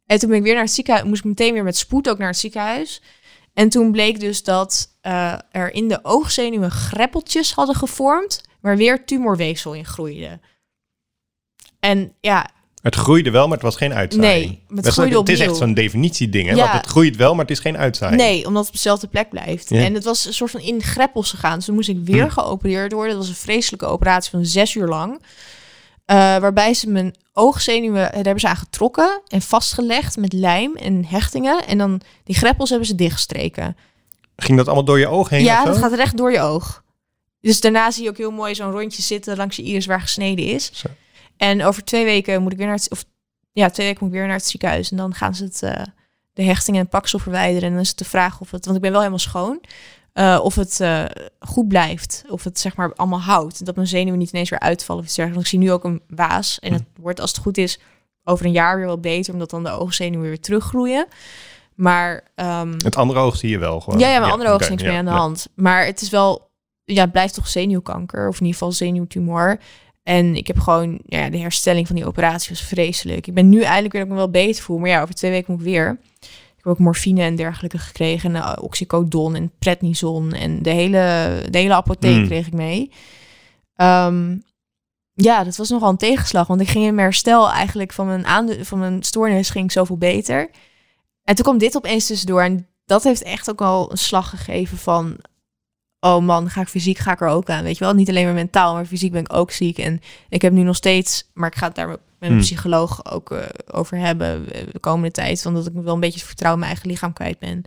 [0.06, 2.18] En toen ben ik weer naar het ziekenhuis, moest ik meteen weer met spoed ook
[2.18, 3.02] naar het ziekenhuis.
[3.54, 9.04] En toen bleek dus dat uh, er in de oogzenuwen greppeltjes hadden gevormd waar weer
[9.04, 10.40] tumorweefsel in groeide.
[11.80, 12.50] En ja.
[12.82, 14.46] Het groeide wel, maar het was geen uitzaaiing.
[14.68, 16.54] Nee, het, groeide het is echt zo'n definitieding, hè?
[16.54, 16.62] Ja.
[16.62, 18.20] Want het groeit wel, maar het is geen uitzaaiing.
[18.20, 19.70] Nee, omdat het op dezelfde plek blijft.
[19.70, 21.56] En het was een soort van in greppels gegaan.
[21.56, 22.30] Dus toen moest ik weer hm.
[22.30, 23.10] geopereerd worden.
[23.10, 25.12] Dat was een vreselijke operatie van zes uur lang.
[25.12, 31.04] Uh, waarbij ze mijn oogzenuwen, daar hebben ze aan getrokken en vastgelegd met lijm en
[31.04, 31.66] hechtingen.
[31.66, 33.76] En dan die greppels hebben ze dichtgestreken.
[34.36, 35.44] Ging dat allemaal door je oog heen?
[35.44, 36.84] Ja, dat gaat recht door je oog.
[37.46, 40.44] Dus daarna zie je ook heel mooi zo'n rondje zitten langs je iris waar gesneden
[40.44, 40.70] is.
[40.72, 40.88] Zo.
[41.36, 43.04] En over twee weken moet ik weer naar het, of
[43.52, 44.90] ja, twee weken moet ik weer naar het ziekenhuis.
[44.90, 45.84] En dan gaan ze het, uh,
[46.32, 47.62] de hechtingen en paksel verwijderen.
[47.62, 49.60] En dan is het de vraag of het, want ik ben wel helemaal schoon,
[50.14, 51.04] uh, of het uh,
[51.40, 52.24] goed blijft.
[52.28, 53.66] Of het zeg maar allemaal houdt.
[53.66, 55.52] Dat mijn zenuwen niet ineens weer uitvallen of iets dergelijks.
[55.52, 56.58] Ik zie nu ook een waas.
[56.58, 57.02] En het hm.
[57.02, 57.78] wordt als het goed is
[58.24, 61.06] over een jaar weer wel beter, omdat dan de oogzenuwen weer teruggroeien.
[61.74, 63.98] Maar um, het andere oog zie je wel gewoon.
[63.98, 65.48] Ja, ja mijn andere oog is niks meer aan de hand.
[65.54, 66.45] Maar het is wel
[66.94, 69.58] ja, het blijft toch zenuwkanker, of in ieder geval zenuwtumor.
[70.02, 73.26] En ik heb gewoon, ja, de herstelling van die operatie was vreselijk.
[73.26, 74.78] Ik ben nu eindelijk weer dat ik me wel beter voel.
[74.78, 75.98] Maar ja, over twee weken moet ik weer.
[76.20, 78.34] Ik heb ook morfine en dergelijke gekregen.
[78.34, 80.32] En uh, oxycodon en prednison.
[80.32, 82.26] En de hele, de hele apotheek mm.
[82.26, 82.90] kreeg ik mee.
[83.76, 84.42] Um,
[85.12, 86.46] ja, dat was nogal een tegenslag.
[86.46, 89.98] Want ik ging in mijn herstel eigenlijk van mijn, aandu van mijn stoornis ging zoveel
[89.98, 90.50] beter.
[91.24, 92.42] En toen kwam dit opeens tussendoor.
[92.42, 95.18] En dat heeft echt ook al een slag gegeven van
[96.06, 97.62] oh man, ga ik fysiek, ga ik er ook aan.
[97.62, 99.78] Weet je wel, niet alleen maar mentaal, maar fysiek ben ik ook ziek.
[99.78, 102.40] En ik heb nu nog steeds, maar ik ga het daar met mijn hmm.
[102.40, 103.38] psycholoog ook uh,
[103.70, 105.42] over hebben eh, de komende tijd.
[105.42, 107.62] Want ik wel een beetje vertrouwen in mijn eigen lichaam kwijt ben.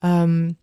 [0.00, 0.56] Um,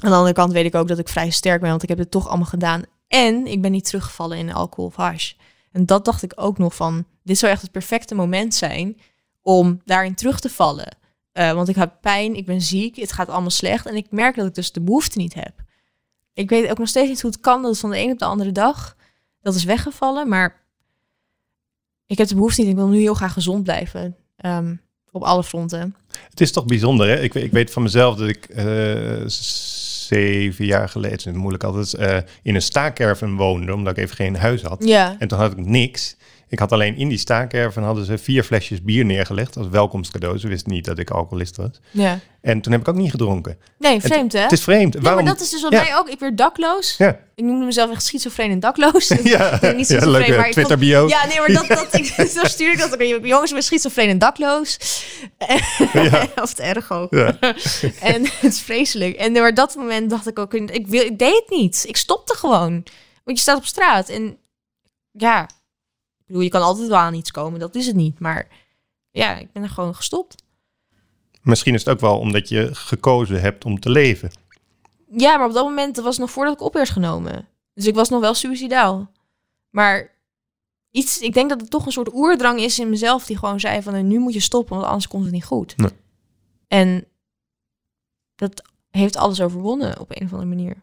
[0.00, 1.98] aan de andere kant weet ik ook dat ik vrij sterk ben, want ik heb
[1.98, 2.82] het toch allemaal gedaan.
[3.08, 5.32] En ik ben niet teruggevallen in alcohol of hash.
[5.72, 8.96] En dat dacht ik ook nog van, dit zou echt het perfecte moment zijn
[9.42, 10.96] om daarin terug te vallen.
[11.32, 13.86] Uh, want ik heb pijn, ik ben ziek, het gaat allemaal slecht.
[13.86, 15.66] En ik merk dat ik dus de behoefte niet heb.
[16.38, 18.18] Ik weet ook nog steeds niet hoe het kan dat het van de een op
[18.18, 18.96] de andere dag
[19.42, 20.28] dat is weggevallen.
[20.28, 20.62] Maar
[22.06, 22.70] ik heb de behoefte niet.
[22.70, 24.16] Ik wil nu heel graag gezond blijven.
[24.36, 24.74] Ehm,
[25.10, 25.96] op alle fronten.
[26.30, 27.20] Het is toch bijzonder, hè?
[27.20, 32.54] Ik, ik weet van mezelf dat ik uh, zeven jaar geleden, moeilijk altijd, uh, in
[32.54, 34.84] een staakerven woonde, omdat ik even geen huis had.
[34.84, 35.16] Ja.
[35.18, 36.16] En toen had ik niks.
[36.48, 40.38] Ik had alleen in die staakerven hadden ze vier flesjes bier neergelegd als welkomstcadeau.
[40.38, 41.70] Ze wisten niet dat ik alcoholist was.
[41.90, 42.18] Ja.
[42.40, 43.58] En toen heb ik ook niet gedronken.
[43.78, 44.40] Nee, vreemd hè?
[44.40, 44.94] Het is vreemd.
[44.94, 45.24] Ja, Waarom?
[45.24, 46.08] maar dat is dus wat mij ook.
[46.08, 46.94] Ik werd dakloos.
[46.98, 47.18] Ja.
[47.34, 49.08] Ik noemde mezelf echt schizofreen en dakloos.
[49.22, 51.08] ja, niet schizofreen, ja, maar Twitter bio.
[51.08, 52.04] Ja, nee, maar dat, dat, ik,
[52.36, 53.24] zo stuur ik dat ook.
[53.24, 54.78] Jongens, ik ben schizofreen en dakloos.
[55.92, 56.26] ja.
[56.42, 57.06] of het ergo.
[57.10, 57.38] Ja.
[58.00, 59.16] en het is vreselijk.
[59.16, 61.84] En door dat moment dacht ik ook, ik, wil, ik deed het niet.
[61.86, 62.72] Ik stopte gewoon.
[63.24, 64.36] Want je staat op straat en
[65.12, 65.48] ja,
[66.28, 68.18] bedoel, je kan altijd wel aan iets komen, dat is het niet.
[68.18, 68.48] Maar
[69.10, 70.42] ja, ik ben er gewoon gestopt.
[71.42, 74.30] Misschien is het ook wel omdat je gekozen hebt om te leven.
[75.10, 77.48] Ja, maar op dat moment was het nog voordat ik op werd genomen.
[77.74, 79.10] Dus ik was nog wel suicidaal.
[79.70, 80.10] Maar
[80.90, 83.82] iets, ik denk dat het toch een soort oerdrang is in mezelf die gewoon zei
[83.82, 85.76] van nu moet je stoppen, want anders komt het niet goed.
[85.76, 85.90] Nee.
[86.68, 87.04] En
[88.34, 90.82] dat heeft alles overwonnen op een of andere manier.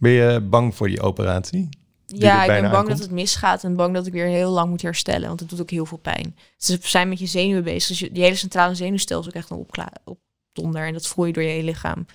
[0.00, 1.68] Ben je bang voor die operatie?
[2.06, 4.82] Ja, ik ben bang dat het misgaat en bang dat ik weer heel lang moet
[4.82, 6.36] herstellen, want het doet ook heel veel pijn.
[6.56, 9.50] Ze zijn met je zenuwen bezig, dus je, die hele centrale zenuwstelsel is ook echt
[9.50, 10.18] een opkla op
[10.52, 12.06] donder en dat voel je door je hele lichaam.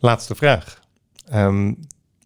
[0.00, 0.80] Laatste vraag.
[1.28, 1.74] Ehm,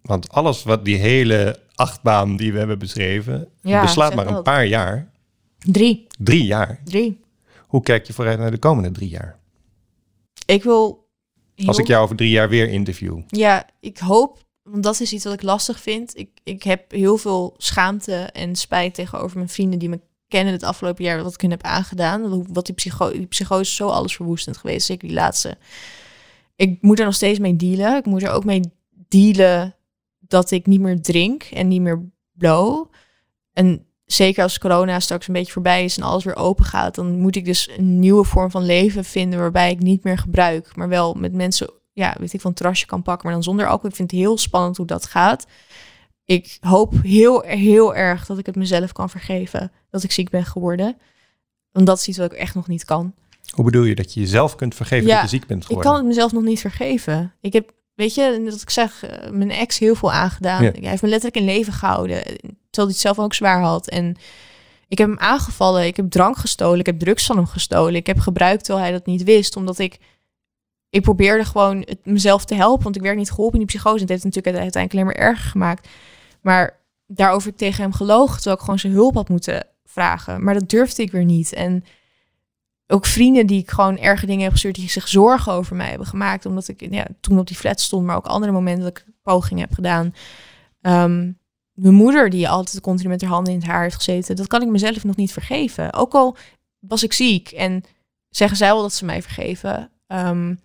[0.03, 4.67] want alles wat die hele achtbaan die we hebben beschreven, ja, beslaat maar een paar
[4.67, 5.11] jaar.
[5.59, 6.07] Drie.
[6.19, 6.81] Drie jaar?
[6.85, 7.21] Drie.
[7.67, 9.39] Hoe kijk je vooruit naar de komende drie jaar?
[10.47, 11.01] Ik wil...
[11.65, 13.21] Als ik jou over drie jaar weer interview.
[13.27, 16.19] Ja, ik hoop want dat is iets wat ik lastig vind.
[16.19, 20.63] Ik, ik heb heel veel schaamte en spijt tegenover mijn vrienden die me kennen het
[20.63, 22.53] afgelopen jaar wat ik hun heb aangedaan.
[22.53, 25.57] Wat die, psycho die psychose zo alles verwoestend geweest, zeker die laatste.
[26.57, 27.97] Ik moet er nog steeds mee dealen.
[27.97, 28.61] Ik moet er ook mee
[29.09, 29.77] dealen
[30.19, 32.87] dat ik niet meer drink en niet meer blow.
[33.53, 37.19] En zeker als corona straks een beetje voorbij is en alles weer open gaat, dan
[37.19, 40.89] moet ik dus een nieuwe vorm van leven vinden waarbij ik niet meer gebruik, maar
[40.89, 43.91] wel met mensen, ja, weet ik, van trasje kan pakken, maar dan zonder alcohol.
[43.91, 45.47] Ik vind het heel spannend hoe dat gaat.
[46.25, 50.45] Ik hoop heel, heel erg dat ik het mezelf kan vergeven dat ik ziek ben
[50.45, 50.97] geworden.
[51.73, 53.15] Want dat is iets wat ik echt nog niet kan.
[53.55, 55.87] Hoe bedoel je dat je jezelf kunt vergeven dat je ziek bent geworden?
[55.87, 57.35] Ik kan het mezelf nog niet vergeven.
[57.41, 60.63] Ik heb, weet je, dat ik zeg, eh, mijn ex heel veel aangedaan.
[60.63, 62.23] Hij heeft me letterlijk in leven gehouden.
[62.25, 63.89] Terwijl hij het zelf ook zwaar had.
[63.89, 64.17] En
[64.89, 65.87] ik heb hem aangevallen.
[65.87, 66.79] Ik heb drank gestolen.
[66.79, 67.95] Ik heb drugs van hem gestolen.
[67.95, 69.57] Ik heb gebruikt terwijl hij dat niet wist.
[69.57, 69.99] Omdat ik,
[70.93, 72.83] ik probeerde gewoon het, mezelf te helpen.
[72.83, 74.01] Want ik werd niet geholpen in die psychose.
[74.01, 75.89] Het heeft natuurlijk uiteindelijk alleen maar erger gemaakt.
[76.41, 78.35] Maar daarover tegen hem gelogen.
[78.35, 80.45] Terwijl ik gewoon zijn hulp had moeten vragen.
[80.45, 81.53] Maar dat durfde ik weer niet.
[81.53, 81.85] En
[82.87, 86.07] ook vrienden die ik gewoon erge dingen heb gestuurd, die zich zorgen over mij hebben
[86.07, 86.47] gemaakt.
[86.47, 89.65] Omdat ik ja, toen op die flat stond, maar ook andere momenten dat ik pogingen
[89.65, 90.15] heb gedaan.
[90.81, 91.39] Um,
[91.73, 94.63] mijn moeder, die altijd continu met haar handen in het haar heeft gezeten, dat kan
[94.63, 95.93] ik mezelf nog niet vergeven.
[95.93, 96.37] Ook al
[96.79, 97.83] was ik ziek en
[98.29, 99.91] zeggen zij wel dat ze mij vergeven.
[100.07, 100.61] Um,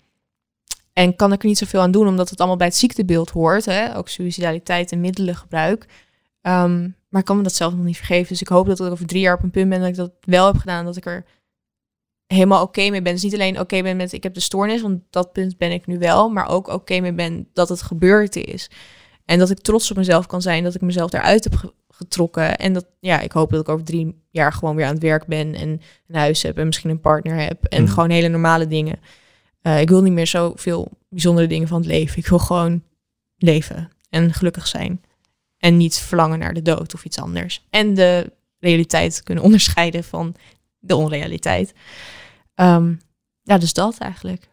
[0.97, 3.65] en kan ik er niet zoveel aan doen, omdat het allemaal bij het ziektebeeld hoort.
[3.65, 3.97] Hè?
[3.97, 5.85] Ook suicidaliteit en middelengebruik.
[6.41, 8.27] Um, maar ik kan me dat zelf nog niet vergeven.
[8.27, 10.11] Dus ik hoop dat ik over drie jaar op een punt ben dat ik dat
[10.21, 10.85] wel heb gedaan.
[10.85, 11.25] Dat ik er
[12.27, 13.13] helemaal oké mee ben.
[13.13, 15.87] Dus niet alleen oké ben met ik heb de stoornis, want dat punt ben ik
[15.87, 16.29] nu wel.
[16.29, 18.69] Maar ook oké mee ben dat het gebeurd is.
[19.25, 22.57] En dat ik trots op mezelf kan zijn dat ik mezelf daaruit heb getrokken.
[22.57, 25.25] En dat, ja, ik hoop dat ik over drie jaar gewoon weer aan het werk
[25.25, 27.63] ben en een huis heb en misschien een partner heb.
[27.63, 27.91] En mhm.
[27.91, 28.99] gewoon hele normale dingen.
[29.61, 32.17] Uh, ik wil niet meer zoveel bijzondere dingen van het leven.
[32.17, 32.83] Ik wil gewoon
[33.37, 35.01] leven en gelukkig zijn.
[35.57, 37.65] En niet verlangen naar de dood of iets anders.
[37.69, 40.35] En de realiteit kunnen onderscheiden van
[40.79, 41.73] de onrealiteit.
[42.55, 42.93] Ehm,
[43.43, 44.47] ja, dus dat eigenlijk.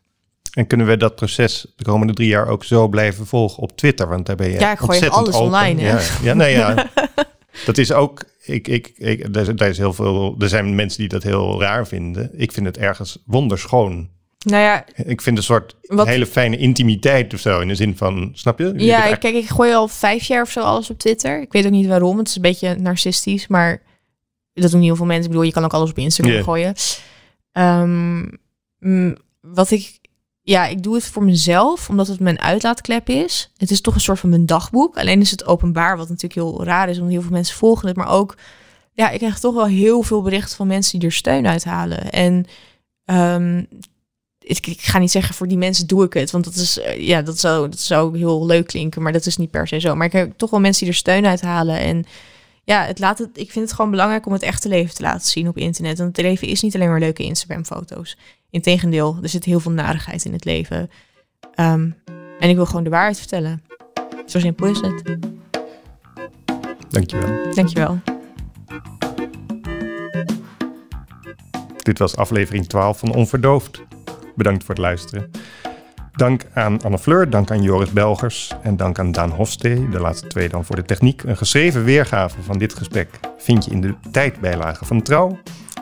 [0.54, 4.08] En kunnen we dat proces de komende drie jaar ook zo blijven volgen op Twitter?
[4.08, 5.82] Want daar ben je ja, ik gooi alles online.
[5.82, 5.88] Hè?
[5.88, 6.90] Ja, ja, nee, ja.
[7.66, 8.24] dat is ook.
[8.42, 10.34] Ik, ik, ik, er, is heel veel.
[10.38, 12.30] Er zijn mensen die dat heel raar vinden.
[12.32, 14.08] Ik vind het ergens wonderschoon.
[14.44, 17.60] Nou ja, ik vind een soort hele fijne intimiteit of zo.
[17.60, 18.72] In de zin van, snap je?
[18.76, 21.40] ja, kijk, ik gooi al vijf jaar of zo alles op Twitter.
[21.40, 22.18] Ik weet ook niet waarom.
[22.18, 23.82] Het is een beetje narcistisch, maar
[24.52, 25.24] dat doen heel veel mensen.
[25.24, 26.74] Ik bedoel, je kan ook alles op Instagram gooien.
[27.52, 28.38] Um,
[29.40, 29.98] wat ik,
[30.40, 33.52] ja, ik doe het voor mezelf, omdat het mijn uitlaatklep is.
[33.56, 34.98] Het is toch een soort van mijn dagboek.
[34.98, 37.96] Alleen is het openbaar, wat natuurlijk heel raar is, want heel veel mensen volgen het.
[37.96, 38.36] Maar ook,
[38.92, 42.10] ja, ik krijg toch wel heel veel berichten van mensen die er steun uithalen.
[42.10, 42.46] En
[43.04, 43.66] um,
[44.44, 47.06] ik, ik, ga niet zeggen voor die mensen doe ik het, want dat is, eh,
[47.06, 49.94] ja, dat zou, dat zou heel leuk klinken, maar dat is niet per se zo.
[49.94, 52.04] Maar ik heb toch wel mensen die er steun uithalen en
[52.64, 55.26] ja, het laat het, ik vind het gewoon belangrijk om het echte leven te laten
[55.26, 55.98] zien op internet.
[55.98, 58.16] Want het leven is niet alleen maar leuke Instagram-foto's.
[58.50, 60.90] Integendeel, er zit heel veel narigheid in het leven.
[61.54, 61.90] Ehm,
[62.38, 63.62] en ik wil gewoon de waarheid vertellen.
[64.26, 65.18] Zo simpel is het.
[66.88, 67.54] Dankjewel.
[67.54, 68.00] Dankjewel.
[71.82, 73.82] Dit was aflevering 12 van Onverdoofd.
[74.36, 75.30] Bedankt voor het luisteren.
[76.12, 80.26] Dank aan Anne Fleur, dank aan Joris Belgers en dank aan Daan Hofstee, de laatste
[80.26, 81.22] twee dan voor de techniek.
[81.22, 83.08] Een geschreven weergave van dit gesprek
[83.38, 85.38] vind je in de tijdbijlage van Trouw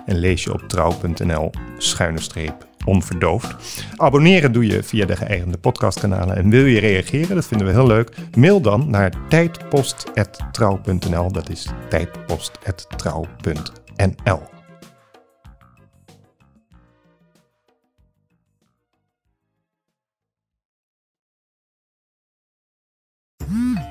[0.06, 3.84] en lees je op trouw.nl schuine streep onverdoofd.
[3.96, 7.86] Abonneren doe je via de geëigende podcastkanalen en wil je reageren, dat vinden we heel
[7.86, 14.51] leuk, mail dan naar tijdpost.trouw.nl, dat is tijdpost.trouw.nl.